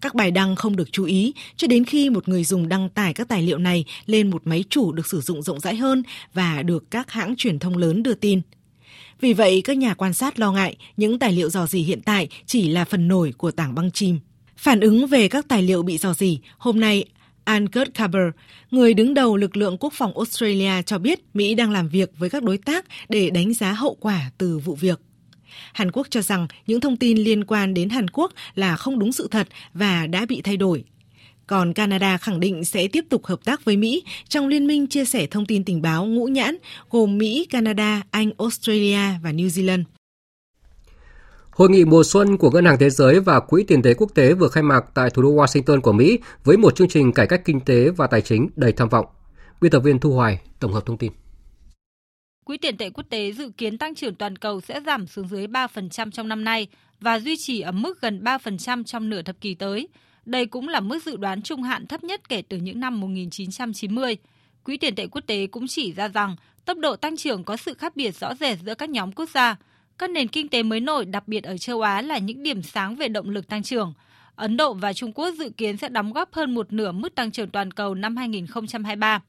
[0.00, 3.14] Các bài đăng không được chú ý cho đến khi một người dùng đăng tải
[3.14, 6.02] các tài liệu này lên một máy chủ được sử dụng rộng rãi hơn
[6.34, 8.40] và được các hãng truyền thông lớn đưa tin.
[9.20, 12.28] Vì vậy, các nhà quan sát lo ngại những tài liệu dò dỉ hiện tại
[12.46, 14.18] chỉ là phần nổi của tảng băng chìm.
[14.56, 17.04] Phản ứng về các tài liệu bị dò dỉ, hôm nay
[17.44, 18.28] Ankert Carver,
[18.70, 22.30] người đứng đầu lực lượng quốc phòng Australia cho biết Mỹ đang làm việc với
[22.30, 25.00] các đối tác để đánh giá hậu quả từ vụ việc.
[25.72, 29.12] Hàn Quốc cho rằng những thông tin liên quan đến Hàn Quốc là không đúng
[29.12, 30.84] sự thật và đã bị thay đổi.
[31.50, 35.04] Còn Canada khẳng định sẽ tiếp tục hợp tác với Mỹ trong liên minh chia
[35.04, 36.56] sẻ thông tin tình báo ngũ nhãn
[36.90, 39.84] gồm Mỹ, Canada, Anh, Australia và New Zealand.
[41.50, 44.34] Hội nghị mùa xuân của Ngân hàng Thế giới và Quỹ tiền tế quốc tế
[44.34, 47.42] vừa khai mạc tại thủ đô Washington của Mỹ với một chương trình cải cách
[47.44, 49.06] kinh tế và tài chính đầy tham vọng.
[49.60, 51.12] Biên tập viên Thu Hoài tổng hợp thông tin.
[52.44, 55.46] Quỹ tiền tệ quốc tế dự kiến tăng trưởng toàn cầu sẽ giảm xuống dưới
[55.46, 56.66] 3% trong năm nay
[57.00, 59.88] và duy trì ở mức gần 3% trong nửa thập kỷ tới.
[60.24, 64.16] Đây cũng là mức dự đoán trung hạn thấp nhất kể từ những năm 1990.
[64.64, 67.74] Quỹ tiền tệ quốc tế cũng chỉ ra rằng tốc độ tăng trưởng có sự
[67.74, 69.56] khác biệt rõ rệt giữa các nhóm quốc gia.
[69.98, 72.96] Các nền kinh tế mới nổi, đặc biệt ở châu Á là những điểm sáng
[72.96, 73.94] về động lực tăng trưởng.
[74.34, 77.30] Ấn Độ và Trung Quốc dự kiến sẽ đóng góp hơn một nửa mức tăng
[77.30, 79.20] trưởng toàn cầu năm 2023.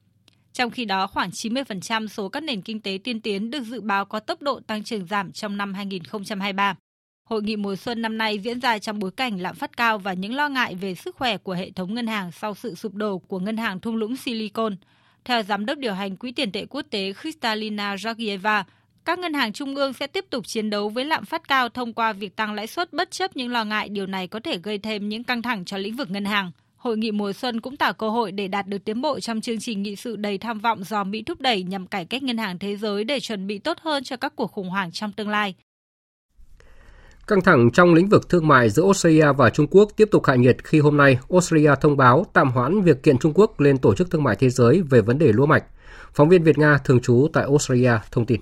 [0.52, 4.04] Trong khi đó, khoảng 90% số các nền kinh tế tiên tiến được dự báo
[4.04, 6.76] có tốc độ tăng trưởng giảm trong năm 2023.
[7.24, 10.12] Hội nghị mùa xuân năm nay diễn ra trong bối cảnh lạm phát cao và
[10.12, 13.18] những lo ngại về sức khỏe của hệ thống ngân hàng sau sự sụp đổ
[13.18, 14.76] của ngân hàng thung lũng Silicon.
[15.24, 18.64] Theo giám đốc điều hành Quỹ tiền tệ quốc tế Kristalina Georgieva,
[19.04, 21.92] các ngân hàng trung ương sẽ tiếp tục chiến đấu với lạm phát cao thông
[21.92, 24.78] qua việc tăng lãi suất bất chấp những lo ngại điều này có thể gây
[24.78, 26.50] thêm những căng thẳng cho lĩnh vực ngân hàng.
[26.76, 29.60] Hội nghị mùa xuân cũng tạo cơ hội để đạt được tiến bộ trong chương
[29.60, 32.58] trình nghị sự đầy tham vọng do Mỹ thúc đẩy nhằm cải cách ngân hàng
[32.58, 35.54] thế giới để chuẩn bị tốt hơn cho các cuộc khủng hoảng trong tương lai.
[37.32, 40.34] Căng thẳng trong lĩnh vực thương mại giữa Australia và Trung Quốc tiếp tục hạ
[40.34, 43.94] nhiệt khi hôm nay Australia thông báo tạm hoãn việc kiện Trung Quốc lên Tổ
[43.94, 45.64] chức Thương mại Thế giới về vấn đề lúa mạch.
[46.14, 48.40] Phóng viên Việt Nga thường trú tại Australia thông tin.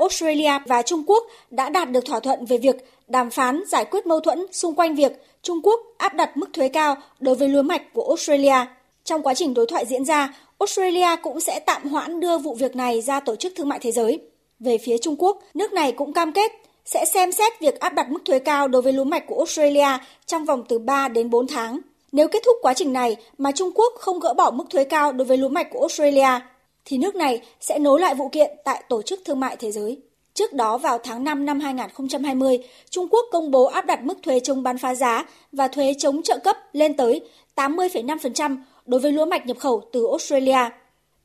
[0.00, 2.76] Australia và Trung Quốc đã đạt được thỏa thuận về việc
[3.08, 6.68] đàm phán giải quyết mâu thuẫn xung quanh việc Trung Quốc áp đặt mức thuế
[6.68, 8.66] cao đối với lúa mạch của Australia.
[9.04, 12.76] Trong quá trình đối thoại diễn ra, Australia cũng sẽ tạm hoãn đưa vụ việc
[12.76, 14.20] này ra Tổ chức Thương mại Thế giới.
[14.60, 16.52] Về phía Trung Quốc, nước này cũng cam kết
[16.86, 19.98] sẽ xem xét việc áp đặt mức thuế cao đối với lúa mạch của Australia
[20.26, 21.80] trong vòng từ 3 đến 4 tháng.
[22.12, 25.12] Nếu kết thúc quá trình này mà Trung Quốc không gỡ bỏ mức thuế cao
[25.12, 26.40] đối với lúa mạch của Australia,
[26.84, 29.96] thì nước này sẽ nối lại vụ kiện tại Tổ chức Thương mại Thế giới.
[30.34, 32.58] Trước đó vào tháng 5 năm 2020,
[32.90, 36.22] Trung Quốc công bố áp đặt mức thuế chống bán phá giá và thuế chống
[36.22, 37.20] trợ cấp lên tới
[37.56, 38.56] 80,5%
[38.86, 40.70] đối với lúa mạch nhập khẩu từ Australia.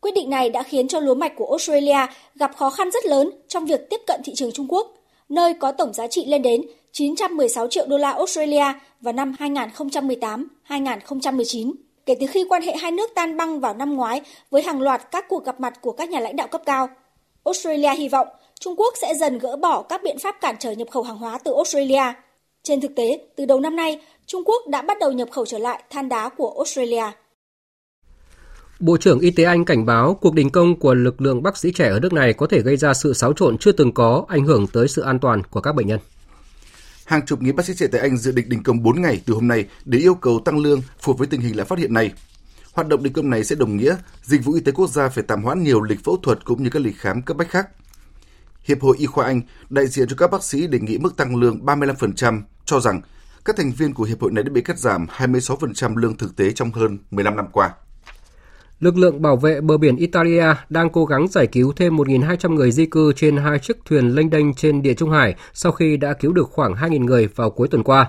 [0.01, 2.05] Quyết định này đã khiến cho lúa mạch của Australia
[2.35, 5.00] gặp khó khăn rất lớn trong việc tiếp cận thị trường Trung Quốc,
[5.31, 6.61] nơi có tổng giá trị lên đến
[6.91, 8.65] 916 triệu đô la Australia
[9.01, 11.73] vào năm 2018-2019.
[12.05, 14.21] Kể từ khi quan hệ hai nước tan băng vào năm ngoái
[14.51, 16.89] với hàng loạt các cuộc gặp mặt của các nhà lãnh đạo cấp cao,
[17.43, 18.27] Australia hy vọng
[18.59, 21.39] Trung Quốc sẽ dần gỡ bỏ các biện pháp cản trở nhập khẩu hàng hóa
[21.43, 22.03] từ Australia.
[22.63, 25.57] Trên thực tế, từ đầu năm nay, Trung Quốc đã bắt đầu nhập khẩu trở
[25.57, 27.11] lại than đá của Australia.
[28.81, 31.71] Bộ trưởng Y tế Anh cảnh báo cuộc đình công của lực lượng bác sĩ
[31.71, 34.45] trẻ ở nước này có thể gây ra sự xáo trộn chưa từng có, ảnh
[34.45, 35.99] hưởng tới sự an toàn của các bệnh nhân.
[37.05, 39.33] Hàng chục nghìn bác sĩ trẻ tại Anh dự định đình công 4 ngày từ
[39.33, 41.93] hôm nay để yêu cầu tăng lương phù hợp với tình hình lạm phát hiện
[41.93, 42.11] nay.
[42.73, 45.23] Hoạt động đình công này sẽ đồng nghĩa dịch vụ y tế quốc gia phải
[45.27, 47.69] tạm hoãn nhiều lịch phẫu thuật cũng như các lịch khám cấp bách khác.
[48.63, 51.35] Hiệp hội Y khoa Anh, đại diện cho các bác sĩ đề nghị mức tăng
[51.35, 53.01] lương 35%, cho rằng
[53.45, 56.51] các thành viên của hiệp hội này đã bị cắt giảm 26% lương thực tế
[56.51, 57.73] trong hơn 15 năm qua.
[58.81, 62.71] Lực lượng bảo vệ bờ biển Italia đang cố gắng giải cứu thêm 1.200 người
[62.71, 66.13] di cư trên hai chiếc thuyền lênh đênh trên địa Trung Hải sau khi đã
[66.13, 68.07] cứu được khoảng 2.000 người vào cuối tuần qua.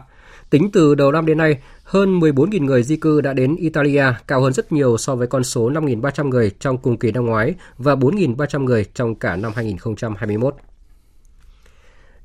[0.50, 4.40] Tính từ đầu năm đến nay, hơn 14.000 người di cư đã đến Italia, cao
[4.40, 7.94] hơn rất nhiều so với con số 5.300 người trong cùng kỳ năm ngoái và
[7.94, 10.54] 4.300 người trong cả năm 2021.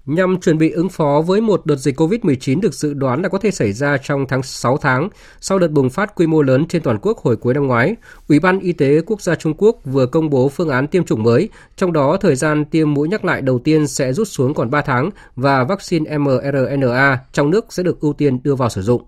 [0.08, 3.38] Nhằm chuẩn bị ứng phó với một đợt dịch COVID-19 được dự đoán là có
[3.38, 6.82] thể xảy ra trong tháng 6 tháng sau đợt bùng phát quy mô lớn trên
[6.82, 7.96] toàn quốc hồi cuối năm ngoái,
[8.28, 11.24] Ủy ban Y tế Quốc gia Trung Quốc vừa công bố phương án tiêm chủng
[11.24, 14.70] mới, trong đó thời gian tiêm mũi nhắc lại đầu tiên sẽ rút xuống còn
[14.70, 19.04] 3 tháng và vaccine mRNA trong nước sẽ được ưu tiên đưa vào sử dụng.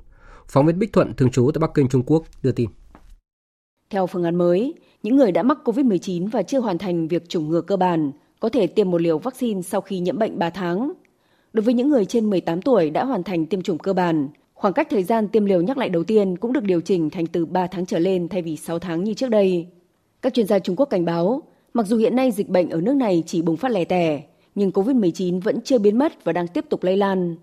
[0.47, 2.69] Phóng viên Bích Thuận thường trú tại Bắc Kinh, Trung Quốc đưa tin.
[3.89, 4.73] Theo phương án mới,
[5.03, 8.49] những người đã mắc COVID-19 và chưa hoàn thành việc chủng ngừa cơ bản có
[8.49, 10.91] thể tiêm một liều vaccine sau khi nhiễm bệnh 3 tháng.
[11.53, 14.73] Đối với những người trên 18 tuổi đã hoàn thành tiêm chủng cơ bản, khoảng
[14.73, 17.45] cách thời gian tiêm liều nhắc lại đầu tiên cũng được điều chỉnh thành từ
[17.45, 19.67] 3 tháng trở lên thay vì 6 tháng như trước đây.
[20.21, 22.95] Các chuyên gia Trung Quốc cảnh báo, mặc dù hiện nay dịch bệnh ở nước
[22.95, 24.21] này chỉ bùng phát lẻ tẻ,
[24.55, 27.35] nhưng COVID-19 vẫn chưa biến mất và đang tiếp tục lây lan.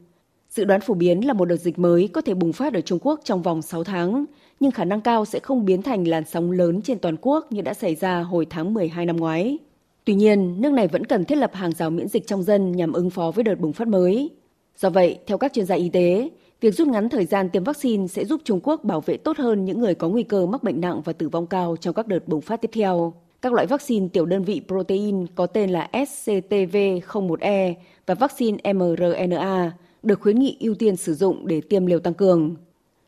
[0.50, 2.98] Dự đoán phổ biến là một đợt dịch mới có thể bùng phát ở Trung
[3.02, 4.24] Quốc trong vòng 6 tháng,
[4.60, 7.62] nhưng khả năng cao sẽ không biến thành làn sóng lớn trên toàn quốc như
[7.62, 9.58] đã xảy ra hồi tháng 12 năm ngoái.
[10.06, 12.92] Tuy nhiên, nước này vẫn cần thiết lập hàng rào miễn dịch trong dân nhằm
[12.92, 14.30] ứng phó với đợt bùng phát mới.
[14.76, 16.30] Do vậy, theo các chuyên gia y tế,
[16.60, 19.64] việc rút ngắn thời gian tiêm vaccine sẽ giúp Trung Quốc bảo vệ tốt hơn
[19.64, 22.28] những người có nguy cơ mắc bệnh nặng và tử vong cao trong các đợt
[22.28, 23.14] bùng phát tiếp theo.
[23.42, 27.74] Các loại vaccine tiểu đơn vị protein có tên là SCTV01E
[28.06, 32.56] và vaccine mRNA được khuyến nghị ưu tiên sử dụng để tiêm liều tăng cường.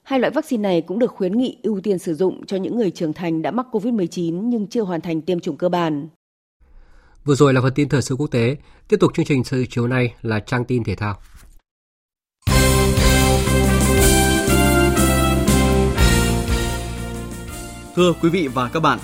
[0.02, 2.90] Hai loại vaccine này cũng được khuyến nghị ưu tiên sử dụng cho những người
[2.90, 6.08] trưởng thành đã mắc COVID-19 nhưng chưa hoàn thành tiêm chủng cơ bản.
[7.28, 8.56] Vừa rồi là phần tin thời sự quốc tế.
[8.88, 11.20] Tiếp tục chương trình sự chiều nay là trang tin thể thao.
[17.96, 18.98] Thưa quý vị và các bạn,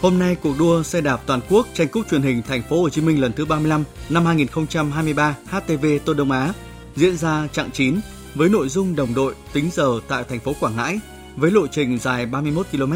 [0.00, 2.88] hôm nay cuộc đua xe đạp toàn quốc tranh cúp truyền hình thành phố Hồ
[2.88, 6.52] Chí Minh lần thứ 35 năm 2023 HTV Tô Đông Á
[6.96, 8.00] diễn ra chặng 9
[8.34, 11.00] với nội dung đồng đội tính giờ tại thành phố Quảng Ngãi
[11.36, 12.92] với lộ trình dài 31 km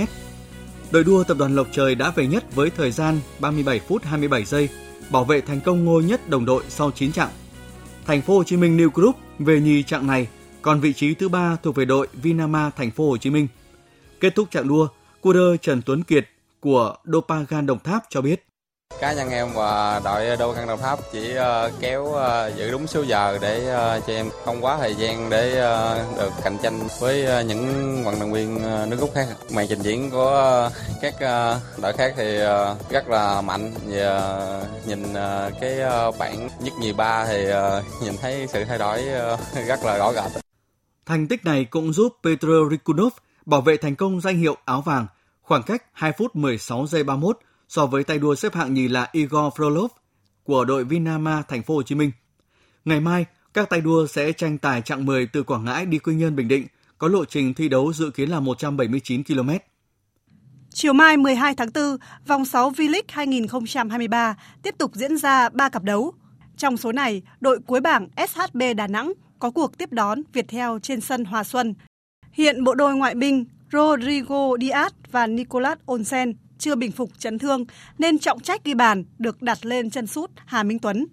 [0.91, 4.45] Đội đua tập đoàn Lộc Trời đã về nhất với thời gian 37 phút 27
[4.45, 4.69] giây,
[5.11, 7.29] bảo vệ thành công ngôi nhất đồng đội sau 9 chặng.
[8.07, 10.29] Thành phố Hồ Chí Minh New Group về nhì chặng này,
[10.63, 13.49] còn vị trí thứ ba thuộc về đội Vinama Thành phố Hồ Chí Minh.
[14.21, 14.89] Kết thúc chặng đua,
[15.21, 16.29] cua đơ Trần Tuấn Kiệt
[16.61, 18.48] của Dopagan Đồng Tháp cho biết
[19.01, 22.87] cá nhân em và đội đô căn đồng tháp chỉ ờ, kéo ờ, giữ đúng
[22.87, 25.55] số giờ để ờ, cho em không quá thời gian để
[26.17, 28.55] được cạnh tranh với những vận động viên
[28.91, 29.27] nước rút khác.
[29.51, 30.71] Màn trình diễn của
[31.03, 31.15] các
[31.83, 32.39] đội khác thì
[32.91, 35.15] rất là mạnh và nhìn
[35.61, 35.81] cái
[36.19, 37.47] bảng nhất nhì ba thì
[38.03, 39.03] nhìn thấy sự thay đổi
[39.67, 40.43] rất là rõ rệt.
[41.07, 43.13] Thành tích này cũng giúp Petro Rikunov
[43.47, 45.07] bảo vệ thành công danh hiệu áo vàng
[45.43, 49.09] khoảng cách 2 phút 16 giây 31 so với tay đua xếp hạng nhì là
[49.13, 49.89] Igor Frolov
[50.45, 52.11] của đội Vinama Thành phố Hồ Chí Minh.
[52.85, 56.15] Ngày mai, các tay đua sẽ tranh tài chặng 10 từ Quảng Ngãi đi Quy
[56.15, 56.67] Nhơn Bình Định,
[56.99, 59.51] có lộ trình thi đấu dự kiến là 179 km.
[60.71, 61.97] Chiều mai 12 tháng 4,
[62.27, 66.13] vòng 6 V-League 2023 tiếp tục diễn ra 3 cặp đấu.
[66.57, 71.01] Trong số này, đội cuối bảng SHB Đà Nẵng có cuộc tiếp đón Viettel trên
[71.01, 71.75] sân Hòa Xuân.
[72.33, 77.65] Hiện bộ đôi ngoại binh Rodrigo Diaz và Nicolas Olsen chưa bình phục chấn thương
[77.99, 81.07] nên trọng trách ghi bàn được đặt lên chân sút Hà Minh Tuấn.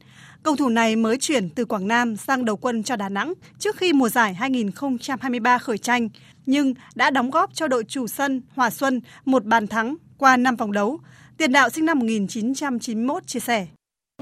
[0.44, 3.78] Cầu thủ này mới chuyển từ Quảng Nam sang đầu quân cho Đà Nẵng trước
[3.78, 6.10] khi mùa giải 2023 khởi tranh,
[6.46, 10.56] nhưng đã đóng góp cho đội chủ sân Hòa Xuân một bàn thắng qua 5
[10.56, 11.00] vòng đấu.
[11.38, 13.68] Tiền đạo sinh năm 1991 chia sẻ.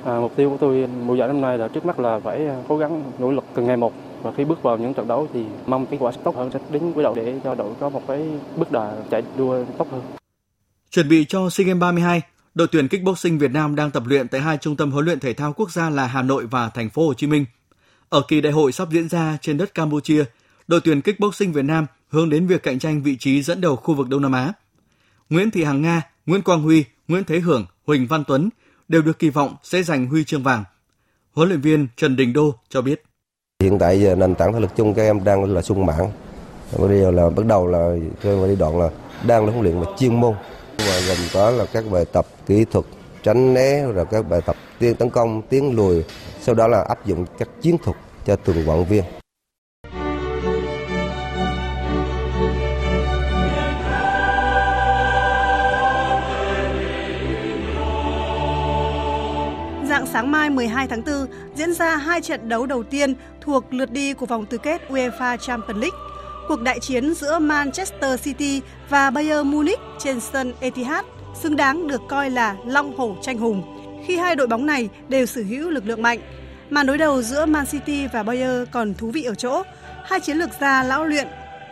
[0.03, 2.55] À, mục tiêu của tôi mùa giải năm nay là trước mắt là phải à,
[2.67, 5.43] cố gắng nỗ lực từng ngày một và khi bước vào những trận đấu thì
[5.65, 8.01] mong kết quả sẽ tốt hơn sẽ đến cuối đội để cho đội có một
[8.07, 10.01] cái bước đà chạy đua tốt hơn.
[10.93, 12.21] Chuẩn bị cho SEA Games 32,
[12.55, 15.33] đội tuyển kickboxing Việt Nam đang tập luyện tại hai trung tâm huấn luyện thể
[15.33, 17.45] thao quốc gia là Hà Nội và Thành phố Hồ Chí Minh.
[18.09, 20.23] Ở kỳ đại hội sắp diễn ra trên đất Campuchia,
[20.67, 23.93] đội tuyển kickboxing Việt Nam hướng đến việc cạnh tranh vị trí dẫn đầu khu
[23.93, 24.53] vực Đông Nam Á.
[25.29, 28.49] Nguyễn Thị Hằng Nga, Nguyễn Quang Huy, Nguyễn Thế Hưởng, Huỳnh Văn Tuấn
[28.87, 30.63] đều được kỳ vọng sẽ giành huy chương vàng.
[31.33, 33.03] Huấn luyện viên Trần Đình Đô cho biết.
[33.63, 36.05] Hiện tại giờ nền tảng thể lực chung các em đang là sung mãn.
[36.79, 38.89] Bây giờ là bắt đầu là chơi đi đoạn là
[39.27, 40.35] đang là huấn luyện mà chuyên môn
[40.87, 42.85] và gồm có là các bài tập kỹ thuật
[43.23, 46.03] tránh né, rồi các bài tập tiên tấn công tiến lùi,
[46.41, 49.03] sau đó là áp dụng các chiến thuật cho từng vận viên
[59.89, 63.91] Dạng sáng mai 12 tháng 4 diễn ra hai trận đấu đầu tiên thuộc lượt
[63.91, 66.12] đi của vòng tứ kết UEFA Champions League.
[66.47, 71.05] Cuộc đại chiến giữa Manchester City và Bayern Munich trên sân Etihad
[71.41, 73.63] xứng đáng được coi là long hổ tranh hùng
[74.05, 76.19] khi hai đội bóng này đều sở hữu lực lượng mạnh.
[76.69, 79.63] Màn đối đầu giữa Man City và Bayern còn thú vị ở chỗ,
[80.05, 81.27] hai chiến lược gia lão luyện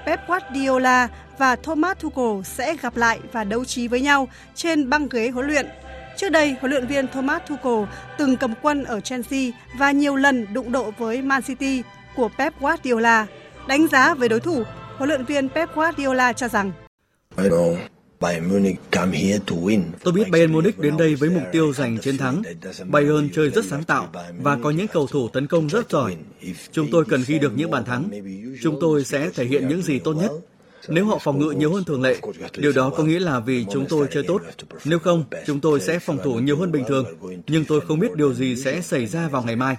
[0.06, 1.08] Pep Guardiola
[1.38, 5.48] và Thomas Tuchel sẽ gặp lại và đấu trí với nhau trên băng ghế huấn
[5.48, 5.68] luyện.
[6.18, 10.54] Trước đây, huấn luyện viên Thomas Tuchel từng cầm quân ở Chelsea và nhiều lần
[10.54, 11.84] đụng độ với Man City
[12.16, 13.28] của Pep Guardiola.
[13.72, 14.64] Đánh giá về đối thủ,
[14.98, 16.72] huấn luyện viên Pep Guardiola cho rằng
[20.04, 22.42] Tôi biết Bayern Munich đến đây với mục tiêu giành chiến thắng.
[22.86, 24.08] Bayern chơi rất sáng tạo
[24.42, 26.16] và có những cầu thủ tấn công rất giỏi.
[26.72, 28.10] Chúng tôi cần ghi được những bàn thắng.
[28.62, 30.32] Chúng tôi sẽ thể hiện những gì tốt nhất.
[30.88, 32.16] Nếu họ phòng ngự nhiều hơn thường lệ,
[32.58, 34.42] điều đó có nghĩa là vì chúng tôi chơi tốt.
[34.86, 37.06] Nếu không, chúng tôi sẽ phòng thủ nhiều hơn bình thường.
[37.48, 39.78] Nhưng tôi không biết điều gì sẽ xảy ra vào ngày mai.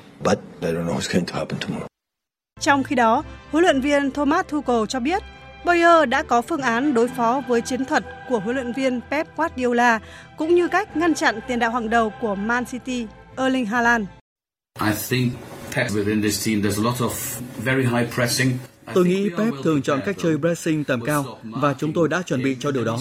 [2.63, 5.23] Trong khi đó, huấn luyện viên Thomas Tuchel cho biết
[5.65, 9.37] Bayer đã có phương án đối phó với chiến thuật của huấn luyện viên Pep
[9.37, 9.99] Guardiola
[10.37, 13.07] cũng như cách ngăn chặn tiền đạo hàng đầu của Man City,
[13.37, 14.07] Erling Haaland.
[18.95, 22.43] Tôi nghĩ Pep thường chọn cách chơi pressing tầm cao và chúng tôi đã chuẩn
[22.43, 22.99] bị cho điều đó.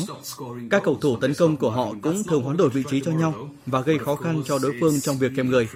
[0.69, 3.49] Các cầu thủ tấn công của họ cũng thường hoán đổi vị trí cho nhau
[3.65, 5.67] và gây khó khăn cho đối phương trong việc kèm người.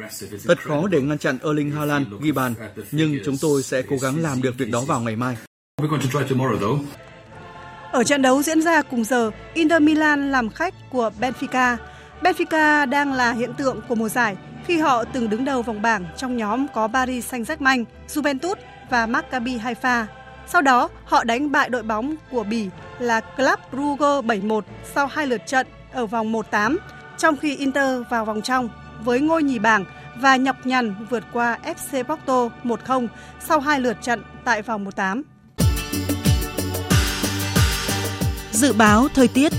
[0.48, 2.54] Thật khó để ngăn chặn Erling Haaland ghi bàn,
[2.92, 5.38] nhưng chúng tôi sẽ cố gắng làm được việc đó vào ngày mai.
[7.92, 11.78] Ở trận đấu diễn ra cùng giờ, Inter Milan làm khách của Benfica.
[12.22, 16.06] Benfica đang là hiện tượng của mùa giải khi họ từng đứng đầu vòng bảng
[16.18, 18.56] trong nhóm có Paris Saint-Germain, Juventus
[18.90, 20.06] và Maccabi Haifa.
[20.48, 22.70] Sau đó, họ đánh bại đội bóng của Bỉ
[23.00, 24.62] là Club Brugge 7-1
[24.96, 26.78] sau hai lượt trận ở vòng 1-8,
[27.18, 28.70] trong khi Inter vào vòng trong
[29.04, 29.86] với ngôi nhì bảng
[30.18, 33.08] và nhọc nhằn vượt qua FC Porto 1-0
[33.48, 35.22] sau hai lượt trận tại vòng 1-8.
[38.52, 39.52] Dự báo thời tiết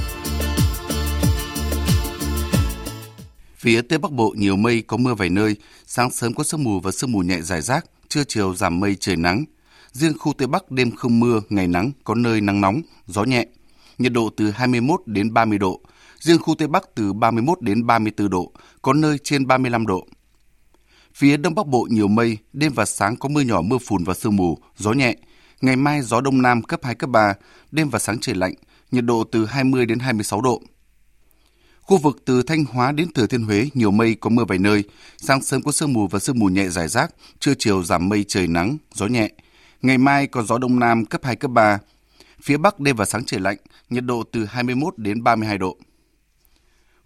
[3.57, 5.57] Phía Tây Bắc Bộ nhiều mây có mưa vài nơi,
[5.87, 8.97] sáng sớm có sương mù và sương mù nhẹ rải rác, trưa chiều giảm mây
[9.01, 9.45] trời nắng.
[9.93, 13.47] Riêng khu Tây Bắc đêm không mưa, ngày nắng, có nơi nắng nóng, gió nhẹ.
[13.99, 15.81] Nhiệt độ từ 21 đến 30 độ.
[16.21, 18.53] Riêng khu Tây Bắc từ 31 đến 34 độ,
[18.83, 20.07] có nơi trên 35 độ.
[21.15, 24.15] Phía Đông Bắc Bộ nhiều mây, đêm và sáng có mưa nhỏ mưa phùn và
[24.15, 25.17] sương mù, gió nhẹ.
[25.61, 27.35] Ngày mai gió Đông Nam cấp 2, cấp 3,
[27.71, 28.55] đêm và sáng trời lạnh,
[28.91, 30.63] nhiệt độ từ 20 đến 26 độ.
[31.87, 34.85] Khu vực từ Thanh Hóa đến Thừa Thiên Huế nhiều mây có mưa vài nơi,
[35.17, 38.25] sáng sớm có sương mù và sương mù nhẹ rải rác, trưa chiều giảm mây
[38.29, 39.31] trời nắng, gió nhẹ.
[39.83, 41.79] Ngày mai có gió đông nam cấp 2 cấp 3.
[42.43, 43.57] Phía Bắc đêm và sáng trời lạnh,
[43.91, 45.77] nhiệt độ từ 21 đến 32 độ.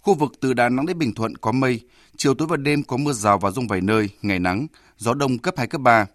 [0.00, 1.80] Khu vực từ Đà Nẵng đến Bình Thuận có mây,
[2.16, 4.66] chiều tối và đêm có mưa rào và rông vài nơi, ngày nắng,
[4.96, 6.06] gió đông cấp 2 cấp 3,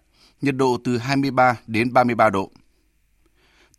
[0.42, 2.52] nhiệt độ từ 23 đến 33 độ.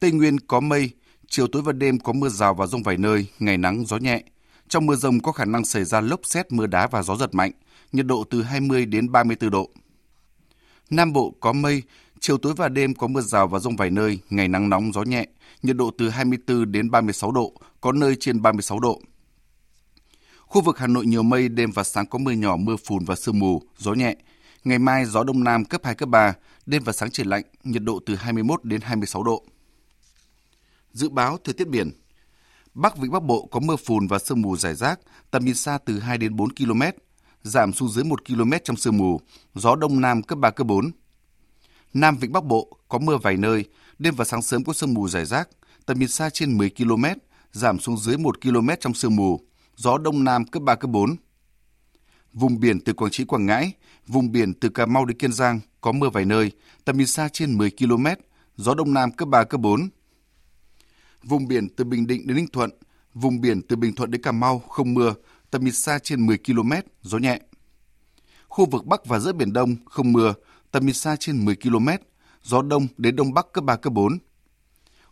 [0.01, 0.91] Tây Nguyên có mây,
[1.29, 4.23] chiều tối và đêm có mưa rào và rông vài nơi, ngày nắng, gió nhẹ.
[4.69, 7.35] Trong mưa rông có khả năng xảy ra lốc xét, mưa đá và gió giật
[7.35, 7.53] mạnh,
[7.93, 9.71] nhiệt độ từ 20 đến 34 độ.
[10.91, 11.83] Nam Bộ có mây,
[12.21, 15.03] chiều tối và đêm có mưa rào và rông vài nơi, ngày nắng nóng, gió
[15.03, 15.27] nhẹ,
[15.63, 19.01] nhiệt độ từ 24 đến 36 độ, có nơi trên 36 độ.
[20.41, 23.17] Khu vực Hà Nội nhiều mây, đêm và sáng có mưa nhỏ, mưa phùn và
[23.17, 24.17] sương mù, gió nhẹ.
[24.65, 26.35] Ngày mai gió đông nam cấp 2, cấp 3,
[26.67, 29.45] đêm và sáng trời lạnh, nhiệt độ từ 21 đến 26 độ.
[30.93, 31.91] Dự báo thời tiết biển
[32.77, 35.01] Bắc Vịnh Bắc Bộ có mưa phùn và sương mù rải rác,
[35.31, 36.83] tầm nhìn xa từ 2 đến 4 km,
[37.43, 39.21] giảm xuống dưới 1 km trong sương mù,
[39.55, 40.91] gió đông nam cấp 3, cấp 4.
[41.95, 43.65] Nam Vịnh Bắc Bộ có mưa vài nơi,
[43.99, 45.49] đêm và sáng sớm có sương mù rải rác,
[45.87, 47.05] tầm nhìn xa trên 10 km,
[47.53, 49.41] giảm xuống dưới 1 km trong sương mù,
[49.77, 51.17] gió đông nam cấp 3, cấp 4.
[52.33, 53.73] Vùng biển từ Quảng Trị, Quảng Ngãi,
[54.07, 56.53] vùng biển từ Cà Mau đến Kiên Giang có mưa vài nơi,
[56.85, 58.07] tầm nhìn xa trên 10 km,
[58.57, 59.89] gió đông nam cấp 3, cấp 4.
[61.29, 62.71] Vùng biển từ Bình Định đến Ninh Thuận,
[63.15, 65.15] vùng biển từ Bình Thuận đến Cà Mau không mưa,
[65.51, 66.73] tầm nhìn xa trên 10 km,
[67.03, 67.41] gió nhẹ.
[68.49, 70.35] Khu vực Bắc và giữa Biển Đông không mưa,
[70.71, 71.89] tầm nhìn xa trên 10 km,
[72.43, 74.19] gió đông đến đông bắc cấp 3, cấp 4.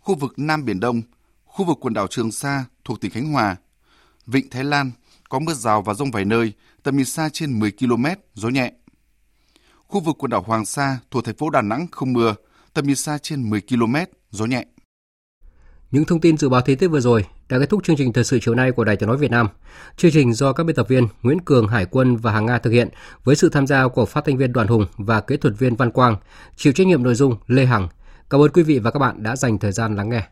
[0.01, 1.03] Khu vực Nam Biển Đông,
[1.45, 3.57] khu vực quần đảo Trường Sa thuộc tỉnh Khánh Hòa,
[4.27, 4.91] Vịnh Thái Lan
[5.29, 6.53] có mưa rào và rông vài nơi,
[6.83, 8.05] tầm nhìn xa trên 10 km,
[8.35, 8.73] gió nhẹ.
[9.87, 12.35] Khu vực quần đảo Hoàng Sa thuộc thành phố Đà Nẵng không mưa,
[12.75, 13.95] tầm nhìn xa trên 10 km,
[14.31, 14.65] gió nhẹ.
[15.95, 18.25] Những thông tin dự báo thời tiết vừa rồi đã kết thúc chương trình thời
[18.25, 19.49] sự chiều nay của Đài Tiếng nói Việt Nam.
[19.97, 22.71] Chương trình do các biên tập viên Nguyễn Cường, Hải Quân và Hàng Nga thực
[22.71, 22.89] hiện
[23.25, 25.91] với sự tham gia của phát thanh viên Đoàn Hùng và kỹ thuật viên Văn
[25.91, 26.17] Quang,
[26.57, 27.89] chịu trách nhiệm nội dung Lê Hằng.
[28.31, 30.23] Cảm ơn quý vị và các bạn đã dành thời gian lắng nghe.